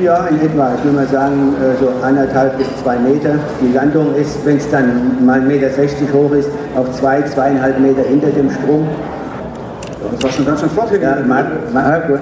ja, 0.02 0.26
in 0.26 0.40
etwa. 0.40 0.73
Ich 0.76 0.85
würde 0.85 0.97
mal 0.97 1.09
sagen, 1.09 1.54
äh, 1.62 1.83
so 1.83 1.90
anderthalb 2.04 2.59
bis 2.59 2.66
zwei 2.83 2.99
Meter. 2.99 3.38
Die 3.61 3.73
Landung 3.73 4.14
ist, 4.14 4.45
wenn 4.45 4.56
es 4.56 4.68
dann 4.71 5.25
mal 5.25 5.40
1,60 5.40 5.47
Meter 5.47 5.68
hoch 6.12 6.33
ist, 6.33 6.49
auch 6.76 6.90
zwei, 6.92 7.23
zweieinhalb 7.23 7.78
Meter 7.78 8.02
hinter 8.02 8.28
dem 8.28 8.50
Sprung. 8.50 8.88
Das 10.13 10.23
war 10.23 10.31
schon 10.31 10.47
ganz 10.47 10.61
schön 10.61 10.71
flott 10.71 10.89
hier. 10.91 11.01
Ja, 11.01 11.17
Marco. 11.27 11.51
Marco. 11.73 12.19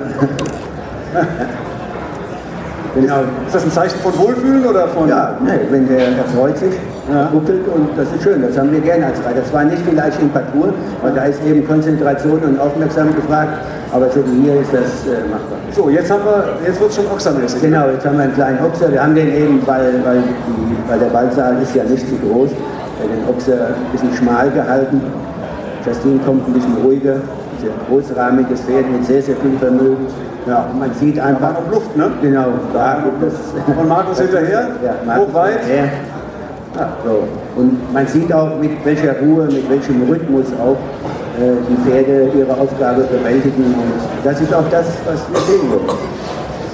genau. 2.94 3.20
Ist 3.46 3.54
das 3.54 3.64
ein 3.64 3.70
Zeichen 3.72 3.98
von 4.00 4.18
Wohlfühlen 4.18 4.66
oder 4.66 4.88
von. 4.88 5.08
Ja, 5.08 5.36
nee, 5.44 5.60
wenn 5.70 5.86
der, 5.88 6.10
der 6.12 6.24
freut 6.36 6.58
sich, 6.58 6.74
ja. 7.12 7.26
und 7.28 7.48
das 7.96 8.12
ist 8.12 8.22
schön, 8.22 8.42
das 8.42 8.56
haben 8.58 8.72
wir 8.72 8.80
gerne 8.80 9.06
als 9.06 9.18
Reiter. 9.24 9.40
Das 9.40 9.52
war 9.52 9.64
nicht 9.64 9.82
vielleicht 9.88 10.20
im 10.20 10.30
Parcours, 10.30 10.72
weil 11.02 11.12
da 11.12 11.24
ist 11.24 11.44
eben 11.44 11.66
Konzentration 11.66 12.38
und 12.40 12.58
Aufmerksamkeit 12.58 13.16
gefragt, 13.16 13.58
aber 13.92 14.10
so 14.10 14.24
wie 14.26 14.42
hier 14.42 14.60
ist 14.60 14.72
das 14.72 15.06
äh, 15.06 15.20
machbar. 15.28 15.58
So, 15.72 15.88
jetzt 15.88 16.10
haben 16.10 16.24
wir, 16.24 16.56
jetzt 16.66 16.80
wird 16.80 16.90
es 16.90 16.96
schon 16.96 17.06
ochsermäßig. 17.06 17.60
Genau, 17.62 17.88
jetzt 17.88 18.06
haben 18.06 18.16
wir 18.16 18.24
einen 18.24 18.34
kleinen 18.34 18.64
Ochser. 18.64 18.90
Wir 18.90 19.02
haben 19.02 19.14
den 19.14 19.32
eben, 19.32 19.62
weil, 19.66 20.00
weil, 20.04 20.18
die, 20.18 20.90
weil 20.90 20.98
der 20.98 21.06
Ballsaal 21.08 21.56
ist 21.62 21.74
ja 21.74 21.84
nicht 21.84 22.08
zu 22.08 22.16
groß, 22.16 22.50
den 22.50 23.28
Ochser 23.28 23.68
ein 23.68 23.92
bisschen 23.92 24.14
schmal 24.14 24.50
gehalten. 24.50 25.00
Justin 25.84 26.20
kommt 26.24 26.48
ein 26.48 26.54
bisschen 26.54 26.76
ruhiger 26.82 27.16
sehr 27.64 27.72
großrahmiges 27.88 28.60
Pferd 28.62 28.90
mit 28.90 29.04
sehr, 29.04 29.22
sehr 29.22 29.36
viel 29.36 29.56
Vermögen. 29.58 30.06
Ja, 30.46 30.66
man 30.78 30.92
sieht 30.94 31.18
einfach. 31.18 31.52
noch 31.54 31.72
Luft, 31.72 31.96
ne? 31.96 32.10
Genau. 32.20 32.46
Da, 32.72 33.02
das, 33.20 33.76
Und 33.78 33.88
Markus 33.88 34.20
hinterher? 34.20 34.68
Ja, 34.84 34.94
Markus 35.06 35.28
hoch 35.28 35.34
weit? 35.34 35.60
Hinterher. 35.60 35.90
Ja, 36.76 36.88
so. 37.04 37.60
Und 37.60 37.92
man 37.92 38.06
sieht 38.06 38.32
auch, 38.32 38.58
mit 38.60 38.84
welcher 38.84 39.18
Ruhe, 39.20 39.46
mit 39.46 39.70
welchem 39.70 40.02
Rhythmus 40.08 40.46
auch 40.60 40.76
äh, 41.40 41.54
die 41.68 41.88
Pferde 41.88 42.30
ihre 42.36 42.52
Aufgabe 42.52 43.02
bewältigen. 43.02 43.64
Und 43.64 44.24
das 44.24 44.40
ist 44.40 44.52
auch 44.52 44.68
das, 44.70 44.86
was 45.06 45.20
wir 45.30 45.40
sehen 45.40 45.70
wollen. 45.70 45.98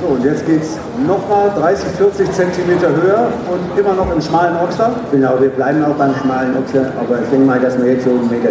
So, 0.00 0.14
und 0.14 0.24
jetzt 0.24 0.46
geht 0.46 0.62
es 0.62 0.78
nochmal 1.06 1.50
30, 1.58 1.90
40 1.90 2.32
Zentimeter 2.32 2.88
höher 2.88 3.28
und 3.52 3.78
immer 3.78 3.92
noch 3.92 4.10
im 4.10 4.20
schmalen 4.20 4.56
Ochser. 4.56 4.92
Genau, 5.12 5.38
wir 5.38 5.50
bleiben 5.50 5.84
auch 5.84 5.94
beim 5.94 6.14
schmalen 6.14 6.56
Ochser, 6.56 6.86
aber 6.98 7.20
ich 7.22 7.28
denke 7.28 7.46
mal, 7.46 7.60
dass 7.60 7.78
wir 7.78 7.92
jetzt 7.92 8.04
so 8.04 8.10
1,30 8.10 8.30
Meter 8.30 8.50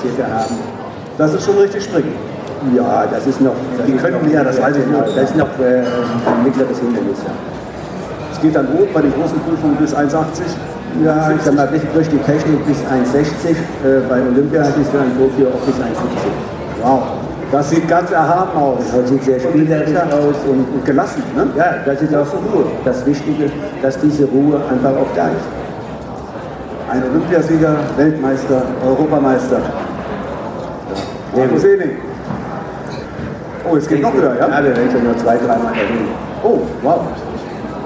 circa 0.00 0.32
haben. 0.32 0.77
Das 1.18 1.34
ist 1.34 1.44
schon 1.44 1.58
richtig 1.58 1.82
springen. 1.82 2.14
Ja, 2.76 3.04
das 3.10 3.26
ist 3.26 3.40
noch. 3.40 3.54
Das 3.76 3.86
Die 3.86 3.92
noch, 3.92 4.22
mehr, 4.22 4.44
das 4.44 4.62
weiß 4.62 4.76
ich 4.76 4.86
nicht. 4.86 5.16
Das 5.16 5.30
ist 5.30 5.36
noch 5.36 5.50
äh, 5.58 5.82
ein 5.82 6.44
mittleres 6.44 6.78
Hindernis. 6.78 7.18
Ja. 7.26 7.32
Es 8.32 8.40
geht 8.40 8.54
dann 8.54 8.68
hoch 8.68 8.86
bei 8.94 9.02
den 9.02 9.12
großen 9.12 9.38
Prüfungen 9.40 9.76
bis 9.76 9.94
1,80. 9.94 10.14
Ja, 11.04 11.32
ich 11.34 11.42
sag 11.42 11.54
mal, 11.54 11.66
bis 11.66 11.82
durch 11.92 12.08
die 12.08 12.18
Technik 12.18 12.64
bis 12.66 12.78
1,60. 12.78 13.50
Äh, 13.50 14.00
bei 14.08 14.22
Olympia 14.22 14.62
bis 14.62 14.86
dann 14.92 15.10
Tokio 15.18 15.48
auch 15.48 15.66
bis 15.66 15.74
1,70. 15.74 15.82
Wow, 16.82 17.02
das 17.50 17.70
sieht 17.70 17.88
ganz 17.88 18.12
erhaben 18.12 18.56
aus. 18.56 18.84
Das 18.94 19.08
sieht 19.08 19.24
sehr 19.24 19.40
spielerisch 19.40 19.96
aus 19.96 20.36
und, 20.48 20.66
Und 20.72 20.84
gelassen, 20.84 21.22
ne? 21.34 21.48
ja, 21.56 21.74
das 21.84 22.00
ist 22.00 22.14
auch 22.14 22.26
Ruhe. 22.32 22.66
Das 22.84 23.04
Wichtige, 23.04 23.50
dass 23.82 23.98
diese 23.98 24.24
Ruhe 24.26 24.60
einfach 24.70 24.90
auch 24.90 25.10
da 25.16 25.26
ist. 25.26 25.48
Ein 26.90 27.02
Olympiasieger, 27.10 27.76
Weltmeister, 27.96 28.62
Europameister. 28.86 29.60
Markus 31.38 31.64
Ening. 31.64 31.90
Oh, 33.70 33.76
es 33.76 33.86
geht 33.86 34.02
noch 34.02 34.12
höher, 34.12 34.34
ja? 34.38 34.48
Ja, 34.48 34.64
wir 34.64 34.76
werden 34.76 34.90
schon 34.90 35.04
noch 35.04 35.16
zwei, 35.16 35.36
dreimal 35.36 35.72
erhöhen. 35.72 36.08
Oh, 36.42 36.60
wow. 36.82 37.00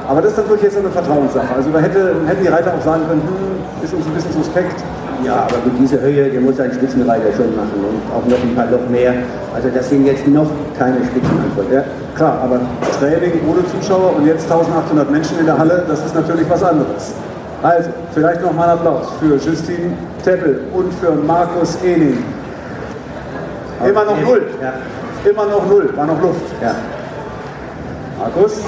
Aber 0.09 0.23
das 0.23 0.32
ist 0.32 0.38
natürlich 0.38 0.62
jetzt 0.62 0.78
eine 0.78 0.90
Vertrauenssache. 0.90 1.54
Also 1.54 1.71
da 1.71 1.80
hätte, 1.80 2.14
hätten 2.26 2.42
die 2.42 2.49
Reiter 2.49 2.73
auch 2.75 2.82
sagen 2.82 3.02
können, 3.09 3.23
hm, 3.23 3.85
ist 3.85 3.94
uns 3.94 4.06
ein 4.06 4.12
bisschen 4.14 4.32
suspekt. 4.32 4.76
Ja, 5.25 5.47
aber 5.47 5.59
mit 5.64 5.78
dieser 5.78 6.00
Höhe, 6.00 6.30
der 6.30 6.40
muss 6.40 6.59
ein 6.59 6.73
Spitzenreiter 6.73 7.32
schon 7.37 7.54
machen 7.54 7.78
und 7.78 8.02
auch 8.11 8.26
noch 8.26 8.42
ein 8.42 8.54
paar 8.56 8.66
Loch 8.66 8.88
mehr. 8.90 9.14
Also 9.54 9.68
das 9.68 9.88
sind 9.88 10.04
jetzt 10.06 10.26
noch 10.26 10.50
keine 10.78 10.97
Spitzenantworten. 11.04 11.73
Ja, 11.73 11.85
klar, 12.16 12.40
aber 12.42 12.61
Training 12.99 13.40
ohne 13.47 13.62
Zuschauer 13.71 14.16
und 14.16 14.26
jetzt 14.26 14.50
1800 14.50 15.11
Menschen 15.11 15.38
in 15.38 15.47
der 15.47 15.59
Halle, 15.59 15.85
das 15.87 16.04
ist 16.04 16.14
natürlich 16.14 16.49
was 16.49 16.62
anderes. 16.62 17.12
Also, 17.62 17.90
vielleicht 18.12 18.42
noch 18.42 18.52
mal 18.52 18.71
einen 18.71 18.80
Applaus 18.80 19.06
für 19.21 19.37
Justin 19.37 19.92
Teppel 20.25 20.62
und 20.75 20.92
für 20.94 21.12
Markus 21.12 21.78
Ening. 21.85 22.18
Immer 23.88 24.04
noch 24.04 24.20
null. 24.20 24.46
Ja, 24.60 24.72
Immer 25.28 25.46
noch 25.46 25.66
null. 25.66 25.92
War 25.96 26.06
noch 26.06 26.20
Luft. 26.20 26.40
ja. 26.60 26.74
Markus? 28.18 28.60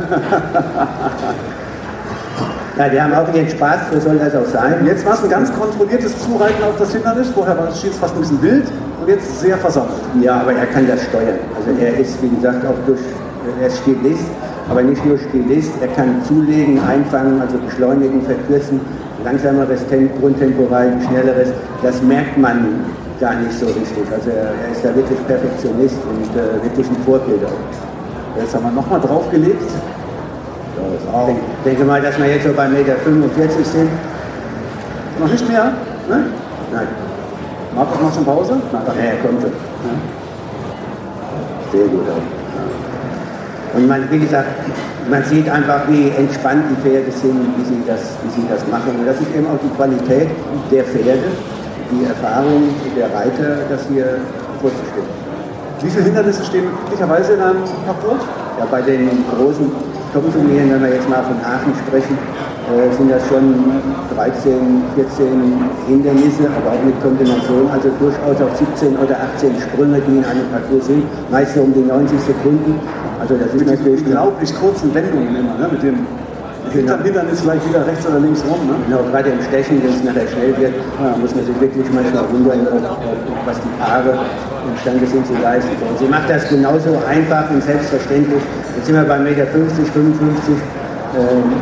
Ja, 2.77 2.89
die 2.89 3.01
haben 3.01 3.15
auch 3.15 3.33
ihren 3.33 3.49
Spaß, 3.49 3.93
so 3.93 4.01
soll 4.01 4.19
das 4.19 4.35
auch 4.35 4.47
sein. 4.47 4.85
Jetzt 4.85 5.07
war 5.07 5.15
es 5.15 5.23
ein 5.23 5.31
ganz 5.31 5.53
kontrolliertes 5.57 6.19
Zureiten 6.25 6.61
auf 6.65 6.77
das 6.77 6.93
Hindernis. 6.93 7.29
Vorher 7.29 7.57
war 7.57 7.69
es 7.69 7.81
fast 8.01 8.17
ein 8.17 8.21
bisschen 8.21 8.43
wild 8.43 8.65
und 9.01 9.09
jetzt 9.09 9.41
sehr 9.41 9.57
versammelt. 9.57 10.01
Ja, 10.21 10.41
aber 10.41 10.55
er 10.55 10.67
kann 10.67 10.85
das 10.89 11.05
steuern. 11.05 11.39
Also 11.55 11.71
er 11.81 11.97
ist, 11.97 12.21
wie 12.21 12.31
gesagt, 12.31 12.67
auch 12.67 12.75
durch, 12.85 12.99
er 13.61 13.69
ist 13.69 13.79
Stilist, 13.79 14.25
aber 14.69 14.83
nicht 14.83 15.07
nur 15.07 15.17
Stilist, 15.19 15.71
er 15.81 15.87
kann 15.89 16.21
zulegen, 16.27 16.81
einfangen, 16.83 17.41
also 17.41 17.59
beschleunigen, 17.59 18.23
verkürzen, 18.23 18.81
langsameres 19.23 19.87
Tem 19.87 20.11
Grundtempo 20.19 20.65
rein, 20.65 21.01
schnelleres. 21.09 21.51
Das 21.81 22.03
merkt 22.03 22.37
man 22.39 22.87
gar 23.21 23.35
nicht 23.35 23.59
so 23.59 23.67
richtig. 23.67 24.05
Also 24.13 24.31
er, 24.31 24.51
er 24.55 24.73
ist 24.73 24.85
da 24.85 24.95
wirklich 24.95 25.19
Perfektionist 25.27 25.99
und 26.09 26.31
äh, 26.37 26.63
wirklich 26.63 26.89
ein 26.89 26.97
Vorbild 27.05 27.45
auch. 27.45 28.41
Jetzt 28.41 28.55
haben 28.55 28.65
wir 28.65 28.73
nochmal 28.73 29.01
draufgelegt. 29.01 29.63
Ich 30.77 31.65
denke, 31.65 31.85
mal, 31.85 32.03
dass 32.03 32.19
wir 32.19 32.27
jetzt 32.27 32.47
so 32.47 32.53
bei 32.53 32.67
1,45 32.67 32.69
Meter 32.69 32.95
sind. 33.65 33.91
Noch 35.19 35.31
nicht 35.31 35.49
mehr? 35.49 35.73
Ne? 36.09 36.27
Nein, 36.73 36.89
Markus 37.75 38.01
macht 38.01 38.15
schon 38.15 38.25
Pause? 38.25 38.57
Nein, 38.73 38.83
ja, 38.87 39.05
er 39.05 39.17
kommt 39.19 39.41
schon. 39.41 39.53
Sehr 41.73 41.87
gut 41.87 42.07
auch. 42.09 43.77
Und 43.77 43.89
man, 43.89 44.09
wie 44.11 44.19
gesagt, 44.19 44.47
man 45.11 45.25
sieht 45.25 45.49
einfach, 45.49 45.83
wie 45.89 46.11
entspannt 46.11 46.65
die 46.71 46.89
Pferde 46.89 47.11
sind, 47.11 47.41
wie 47.57 47.65
sie 47.65 47.83
das, 47.87 48.01
wie 48.23 48.41
sie 48.41 48.47
das 48.49 48.67
machen. 48.69 48.97
Und 48.99 49.07
das 49.07 49.21
ist 49.21 49.35
eben 49.35 49.47
auch 49.47 49.59
die 49.63 49.75
Qualität 49.77 50.29
der 50.71 50.85
Pferde, 50.85 51.31
die 51.91 52.05
Erfahrung 52.05 52.69
der 52.97 53.13
Reiter, 53.13 53.65
das 53.69 53.87
hier 53.89 54.21
vorzustellen. 54.61 55.11
Wie 55.83 55.91
viele 55.91 56.05
Hindernisse 56.05 56.45
stehen 56.45 56.65
möglicherweise 56.65 57.35
in 57.35 57.41
einem 57.41 57.63
Parcours? 57.85 58.25
Ja, 58.59 58.65
bei 58.71 58.81
den 58.81 59.11
großen 59.37 59.71
Top-Turnieren, 60.15 60.71
wenn 60.71 60.83
wir 60.83 60.95
jetzt 60.95 61.09
mal 61.09 61.23
von 61.23 61.37
Aachen 61.43 61.75
sprechen, 61.87 62.17
äh, 62.71 62.89
sind 62.97 63.11
das 63.11 63.27
schon 63.29 63.53
13, 64.17 64.83
14 64.95 65.29
Hindernisse, 65.87 66.49
aber 66.49 66.73
auch 66.73 66.83
mit 66.85 66.97
Kombination, 67.03 67.69
also 67.71 67.91
durchaus 67.99 68.41
auch 68.41 68.55
17 68.57 68.97
oder 68.97 69.17
18 69.37 69.53
Sprünge, 69.61 70.01
die 70.01 70.19
in 70.19 70.25
einem 70.25 70.49
Parcours 70.49 70.87
sind, 70.87 71.05
meist 71.31 71.55
so 71.55 71.63
um 71.63 71.75
die 71.75 71.83
90 71.83 72.19
Sekunden. 72.21 72.81
Also 73.21 73.35
das 73.37 73.49
ist 73.49 73.67
Mit 73.67 73.69
natürlich 73.69 74.07
unglaublich 74.07 74.55
kurzen 74.55 74.95
Wendungen 74.95 75.37
immer, 75.37 75.59
ne? 75.59 75.69
Mit 75.71 75.83
dem 75.83 76.07
hinterm 76.75 77.03
Hindernis 77.03 77.43
gleich 77.43 77.61
wieder 77.69 77.87
rechts 77.87 78.07
oder 78.07 78.19
links 78.19 78.43
rum, 78.45 78.67
ne? 78.67 78.75
Genau, 78.87 79.03
gerade 79.11 79.31
im 79.31 79.43
Stechen, 79.43 79.83
wenn 79.83 79.95
es 79.95 80.05
nachher 80.05 80.29
schnell 80.29 80.57
wird, 80.59 80.75
muss 81.21 81.35
man 81.35 81.45
sich 81.47 81.61
wirklich 81.61 81.87
manchmal 81.93 82.25
wundern, 82.31 82.67
ob, 82.67 82.99
was 83.47 83.57
die 83.61 83.73
Paare 83.81 84.19
imstande 84.69 85.07
sind 85.07 85.27
zu 85.27 85.35
leisten. 85.43 85.71
Und 85.89 85.99
sie 85.99 86.07
macht 86.07 86.29
das 86.29 86.49
genauso 86.49 87.01
einfach 87.09 87.51
und 87.51 87.63
selbstverständlich. 87.63 88.43
Jetzt 88.77 88.87
sind 88.87 88.97
wir 88.97 89.05
bei 89.05 89.17
1,50 89.17 89.21
Meter, 89.23 89.47
55. 89.47 90.55
Ähm, 91.17 91.53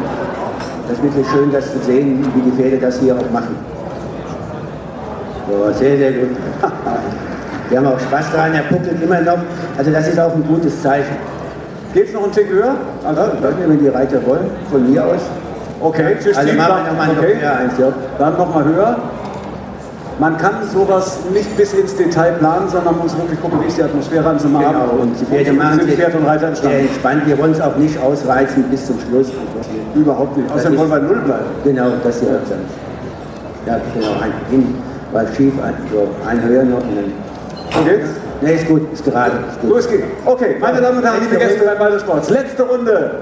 das 0.88 0.98
ist 0.98 1.04
wirklich 1.04 1.26
schön, 1.28 1.52
das 1.52 1.72
zu 1.72 1.78
sehen, 1.80 2.24
wie 2.34 2.40
die 2.40 2.52
Pferde 2.52 2.78
das 2.78 2.98
hier 2.98 3.14
auch 3.14 3.30
machen. 3.30 3.56
So, 5.48 5.72
sehr, 5.72 5.96
sehr 5.96 6.12
gut. 6.12 6.30
Wir 7.68 7.78
haben 7.78 7.86
auch 7.86 7.98
Spaß 7.98 8.26
daran, 8.32 8.52
er 8.52 8.62
puckelt 8.64 9.02
immer 9.02 9.20
noch. 9.22 9.38
Also 9.78 9.90
das 9.90 10.06
ist 10.06 10.20
auch 10.20 10.34
ein 10.34 10.44
gutes 10.46 10.82
Zeichen. 10.82 11.16
Geht's 11.94 12.12
noch 12.12 12.24
einen 12.24 12.32
Tick 12.32 12.48
höher? 12.48 12.74
Also, 13.04 13.22
wenn 13.42 13.78
die 13.78 13.88
Reiter 13.88 14.24
wollen, 14.26 14.50
von 14.70 14.90
mir 14.90 15.04
aus. 15.04 15.20
okay, 15.80 16.14
Justin, 16.14 16.36
Also 16.36 16.52
machen 16.54 16.84
wir 16.84 16.92
nochmal 16.92 17.08
okay. 17.10 17.34
noch 17.34 17.40
mehr 17.40 17.56
eins, 17.56 17.72
ja. 17.78 17.92
Dann 18.18 18.38
nochmal 18.38 18.64
höher. 18.64 18.96
Man 20.18 20.36
kann 20.36 20.54
sowas 20.72 21.18
nicht 21.32 21.56
bis 21.56 21.72
ins 21.74 21.96
Detail 21.96 22.32
planen, 22.32 22.68
sondern 22.68 22.94
man 22.94 23.02
muss 23.02 23.16
wirklich 23.16 23.40
gucken, 23.40 23.60
wie 23.62 23.66
ist 23.66 23.78
die 23.78 23.82
Atmosphäre 23.82 24.28
an 24.28 24.38
einem 24.38 24.56
Abend. 24.56 24.68
Genau, 24.68 25.02
und 25.02 25.14
die 25.18 25.50
machen 25.52 25.80
sind 25.80 25.90
Pferd 25.94 26.14
und 26.14 26.26
Reiter 26.26 26.54
sehr 26.54 26.80
entspannt. 26.80 27.26
Wir 27.26 27.38
wollen 27.38 27.52
es 27.52 27.60
auch 27.60 27.76
nicht 27.76 27.98
ausreizen 27.98 28.64
bis 28.64 28.86
zum 28.86 28.98
Schluss. 29.00 29.28
Überhaupt 29.94 30.36
nicht. 30.36 30.50
Außerdem 30.52 30.78
wollen 30.78 30.90
wir 30.90 30.98
null 31.00 31.20
bleiben. 31.24 31.44
Genau, 31.64 31.86
das 32.04 32.20
hier 32.20 32.40
sein. 32.48 32.60
Ja, 33.66 33.80
genau, 33.94 34.12
ein 34.20 34.32
hin, 34.50 34.74
war 35.12 35.24
schief, 35.34 35.54
ein, 35.62 35.74
so, 35.92 36.08
ein 36.28 36.42
höher 36.42 36.64
noch 36.64 36.78
und 36.78 36.96
dann. 36.96 37.84
Geht's? 37.84 38.10
Ne, 38.42 38.54
ist 38.54 38.66
gut, 38.66 38.92
ist 38.92 39.04
gerade. 39.04 39.36
Ist 39.48 39.60
gut. 39.60 39.70
Los 39.70 39.88
geht's. 39.88 40.04
Okay, 40.24 40.56
meine 40.60 40.80
Damen 40.80 40.98
und 40.98 41.04
Herren, 41.04 41.20
liebe 41.20 41.36
Gäste 41.36 41.64
beim 41.64 41.78
Ballsports. 41.78 42.28
Letzte 42.28 42.64
Runde. 42.64 43.20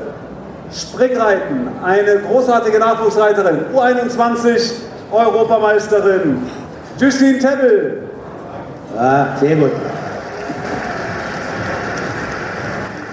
Springreiten. 0.72 1.68
Eine 1.84 2.20
großartige 2.20 2.78
Nachwuchsreiterin. 2.78 3.66
U21 3.74 4.72
Europameisterin. 5.12 6.38
Justine 6.98 7.38
Tebbel. 7.38 8.02
Ah, 8.96 9.26
sehr 9.38 9.56
gut. 9.56 9.72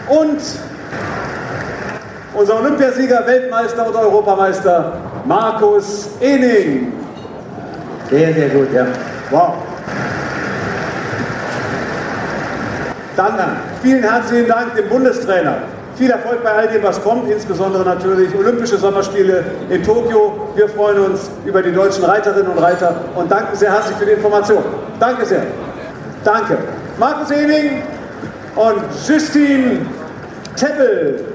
Und 0.08 0.40
unser 2.34 2.60
Olympiasieger, 2.60 3.26
Weltmeister 3.26 3.88
und 3.88 3.96
Europameister 3.96 4.94
Markus 5.26 6.10
Ening. 6.22 6.94
Sehr, 8.10 8.34
sehr 8.34 8.50
gut, 8.50 8.72
ja. 8.74 8.86
Wow. 9.30 9.56
Dann 13.18 13.34
vielen 13.82 14.04
herzlichen 14.04 14.48
Dank 14.48 14.76
dem 14.76 14.88
Bundestrainer. 14.88 15.56
Viel 15.96 16.12
Erfolg 16.12 16.44
bei 16.44 16.52
all 16.52 16.68
dem, 16.68 16.84
was 16.84 17.02
kommt, 17.04 17.30
insbesondere 17.32 17.84
natürlich 17.84 18.30
Olympische 18.38 18.78
Sommerspiele 18.78 19.44
in 19.70 19.82
Tokio. 19.82 20.50
Wir 20.56 20.70
freuen 20.70 21.00
uns 21.00 21.32
über 21.44 21.64
die 21.64 21.72
deutschen 21.72 22.04
Reiterinnen 22.04 22.52
und 22.52 22.60
Reiter 22.60 22.96
und 23.16 23.32
danken 23.32 23.58
sehr 23.58 23.74
herzlich 23.74 23.98
für 23.98 24.06
die 24.06 24.12
Information. 24.12 24.64
Danke 25.00 25.26
sehr. 25.26 25.42
Danke. 26.24 26.60
Markus 27.00 27.32
Ening 27.32 27.82
und 28.56 28.84
Justine 29.08 29.80
Teppel. 30.56 31.26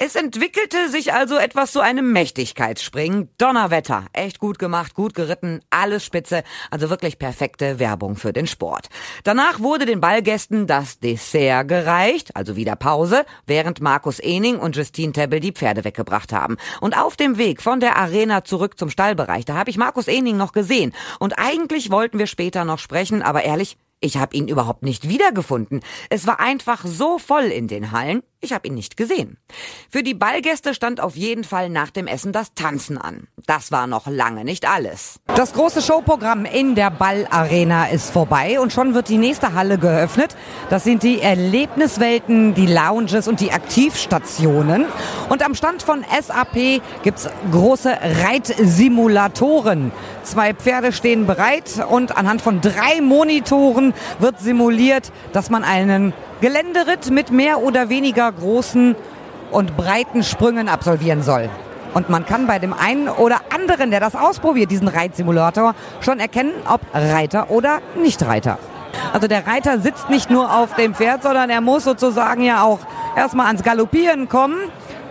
Es 0.00 0.14
entwickelte 0.14 0.88
sich 0.90 1.12
also 1.12 1.36
etwas 1.38 1.72
zu 1.72 1.80
einem 1.80 2.12
Mächtigkeitsspringen. 2.12 3.30
Donnerwetter. 3.36 4.04
Echt 4.12 4.38
gut 4.38 4.60
gemacht, 4.60 4.94
gut 4.94 5.12
geritten, 5.12 5.60
alles 5.70 6.04
spitze. 6.04 6.44
Also 6.70 6.88
wirklich 6.88 7.18
perfekte 7.18 7.80
Werbung 7.80 8.14
für 8.14 8.32
den 8.32 8.46
Sport. 8.46 8.90
Danach 9.24 9.58
wurde 9.58 9.86
den 9.86 10.00
Ballgästen 10.00 10.68
das 10.68 11.00
Dessert 11.00 11.66
gereicht, 11.66 12.36
also 12.36 12.54
wieder 12.54 12.76
Pause, 12.76 13.26
während 13.48 13.80
Markus 13.80 14.20
Ening 14.20 14.60
und 14.60 14.76
Justine 14.76 15.12
Tebbel 15.12 15.40
die 15.40 15.50
Pferde 15.50 15.82
weggebracht 15.82 16.32
haben. 16.32 16.58
Und 16.80 16.96
auf 16.96 17.16
dem 17.16 17.36
Weg 17.36 17.60
von 17.60 17.80
der 17.80 17.96
Arena 17.96 18.44
zurück 18.44 18.78
zum 18.78 18.90
Stallbereich, 18.90 19.46
da 19.46 19.54
habe 19.54 19.70
ich 19.70 19.78
Markus 19.78 20.06
Ening 20.06 20.36
noch 20.36 20.52
gesehen. 20.52 20.94
Und 21.18 21.40
eigentlich 21.40 21.90
wollten 21.90 22.20
wir 22.20 22.28
später 22.28 22.64
noch 22.64 22.78
sprechen, 22.78 23.20
aber 23.20 23.42
ehrlich, 23.42 23.76
Ich 24.00 24.16
habe 24.16 24.36
ihn 24.36 24.46
überhaupt 24.46 24.84
nicht 24.84 25.08
wiedergefunden. 25.08 25.80
Es 26.08 26.26
war 26.26 26.38
einfach 26.38 26.84
so 26.86 27.18
voll 27.18 27.44
in 27.44 27.66
den 27.66 27.90
Hallen, 27.90 28.22
ich 28.40 28.52
habe 28.52 28.68
ihn 28.68 28.74
nicht 28.74 28.96
gesehen. 28.96 29.36
Für 29.90 30.04
die 30.04 30.14
Ballgäste 30.14 30.72
stand 30.72 31.00
auf 31.00 31.16
jeden 31.16 31.42
Fall 31.42 31.68
nach 31.68 31.90
dem 31.90 32.06
Essen 32.06 32.32
das 32.32 32.54
Tanzen 32.54 32.96
an. 32.96 33.26
Das 33.46 33.72
war 33.72 33.88
noch 33.88 34.06
lange 34.06 34.44
nicht 34.44 34.70
alles. 34.70 35.18
Das 35.34 35.52
große 35.52 35.82
Showprogramm 35.82 36.44
in 36.44 36.76
der 36.76 36.90
Ballarena 36.92 37.88
ist 37.88 38.10
vorbei 38.10 38.60
und 38.60 38.72
schon 38.72 38.94
wird 38.94 39.08
die 39.08 39.18
nächste 39.18 39.54
Halle 39.54 39.78
geöffnet. 39.78 40.36
Das 40.70 40.84
sind 40.84 41.02
die 41.02 41.20
Erlebniswelten, 41.20 42.54
die 42.54 42.66
Lounges 42.66 43.26
und 43.26 43.40
die 43.40 43.50
Aktivstationen. 43.50 44.84
Und 45.28 45.44
am 45.44 45.56
Stand 45.56 45.82
von 45.82 46.04
SAP 46.04 46.80
gibt's 47.02 47.28
große 47.50 47.90
Reitsimulatoren. 48.22 49.90
Zwei 50.28 50.52
Pferde 50.52 50.92
stehen 50.92 51.26
bereit 51.26 51.82
und 51.88 52.18
anhand 52.18 52.42
von 52.42 52.60
drei 52.60 53.00
Monitoren 53.00 53.94
wird 54.18 54.38
simuliert, 54.38 55.10
dass 55.32 55.48
man 55.48 55.64
einen 55.64 56.12
Geländeritt 56.42 57.10
mit 57.10 57.30
mehr 57.30 57.62
oder 57.62 57.88
weniger 57.88 58.30
großen 58.30 58.94
und 59.50 59.76
breiten 59.78 60.22
Sprüngen 60.22 60.68
absolvieren 60.68 61.22
soll. 61.22 61.48
Und 61.94 62.10
man 62.10 62.26
kann 62.26 62.46
bei 62.46 62.58
dem 62.58 62.74
einen 62.74 63.08
oder 63.08 63.40
anderen, 63.54 63.90
der 63.90 64.00
das 64.00 64.14
ausprobiert, 64.14 64.70
diesen 64.70 64.88
Reitsimulator, 64.88 65.74
schon 66.02 66.20
erkennen, 66.20 66.52
ob 66.70 66.82
Reiter 66.92 67.50
oder 67.50 67.78
Nicht-Reiter. 67.96 68.58
Also 69.14 69.28
der 69.28 69.46
Reiter 69.46 69.80
sitzt 69.80 70.10
nicht 70.10 70.28
nur 70.28 70.54
auf 70.54 70.74
dem 70.74 70.94
Pferd, 70.94 71.22
sondern 71.22 71.48
er 71.48 71.62
muss 71.62 71.84
sozusagen 71.84 72.42
ja 72.42 72.64
auch 72.64 72.80
erstmal 73.16 73.46
ans 73.46 73.62
Galoppieren 73.62 74.28
kommen 74.28 74.58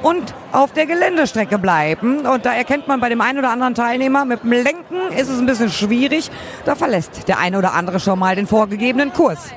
und 0.03 0.35
auf 0.57 0.73
der 0.73 0.87
Geländestrecke 0.87 1.59
bleiben. 1.59 2.25
Und 2.25 2.45
da 2.45 2.53
erkennt 2.53 2.87
man 2.87 2.99
bei 2.99 3.09
dem 3.09 3.21
einen 3.21 3.37
oder 3.37 3.51
anderen 3.51 3.75
Teilnehmer, 3.75 4.25
mit 4.25 4.41
dem 4.43 4.51
Lenken 4.51 5.11
ist 5.15 5.29
es 5.29 5.37
ein 5.37 5.45
bisschen 5.45 5.69
schwierig. 5.69 6.31
Da 6.65 6.73
verlässt 6.73 7.27
der 7.27 7.37
eine 7.37 7.59
oder 7.59 7.73
andere 7.73 7.99
schon 7.99 8.17
mal 8.17 8.35
den 8.35 8.47
vorgegebenen 8.47 9.13
Kurs. 9.13 9.51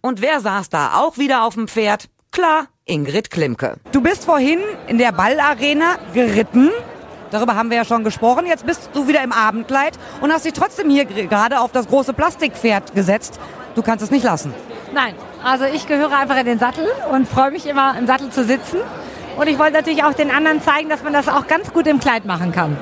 Und 0.00 0.22
wer 0.22 0.40
saß 0.40 0.68
da 0.68 0.94
auch 0.94 1.18
wieder 1.18 1.44
auf 1.44 1.54
dem 1.54 1.66
Pferd? 1.66 2.04
Klar, 2.30 2.66
Ingrid 2.84 3.32
Klimke. 3.32 3.74
Du 3.90 4.00
bist 4.00 4.24
vorhin 4.24 4.60
in 4.86 4.98
der 4.98 5.10
Ballarena 5.10 5.96
geritten. 6.14 6.70
Darüber 7.32 7.56
haben 7.56 7.70
wir 7.70 7.78
ja 7.78 7.84
schon 7.84 8.04
gesprochen. 8.04 8.46
Jetzt 8.46 8.64
bist 8.64 8.90
du 8.92 9.08
wieder 9.08 9.24
im 9.24 9.32
Abendkleid 9.32 9.98
und 10.20 10.32
hast 10.32 10.44
dich 10.44 10.52
trotzdem 10.52 10.90
hier 10.90 11.06
gerade 11.06 11.58
auf 11.58 11.72
das 11.72 11.88
große 11.88 12.12
Plastikpferd 12.12 12.94
gesetzt. 12.94 13.40
Du 13.74 13.82
kannst 13.82 14.04
es 14.04 14.12
nicht 14.12 14.22
lassen. 14.22 14.54
Nein, 14.94 15.14
also 15.42 15.64
ich 15.64 15.88
gehöre 15.88 16.16
einfach 16.16 16.38
in 16.38 16.46
den 16.46 16.60
Sattel 16.60 16.86
und 17.12 17.28
freue 17.28 17.50
mich 17.50 17.66
immer 17.66 17.98
im 17.98 18.06
Sattel 18.06 18.30
zu 18.30 18.44
sitzen. 18.44 18.78
Und 19.36 19.48
ich 19.48 19.58
wollte 19.58 19.72
natürlich 19.72 20.04
auch 20.04 20.14
den 20.14 20.30
anderen 20.30 20.62
zeigen, 20.62 20.88
dass 20.88 21.02
man 21.02 21.12
das 21.12 21.28
auch 21.28 21.46
ganz 21.46 21.72
gut 21.72 21.86
im 21.86 22.00
Kleid 22.00 22.24
machen 22.24 22.52
kann. 22.52 22.76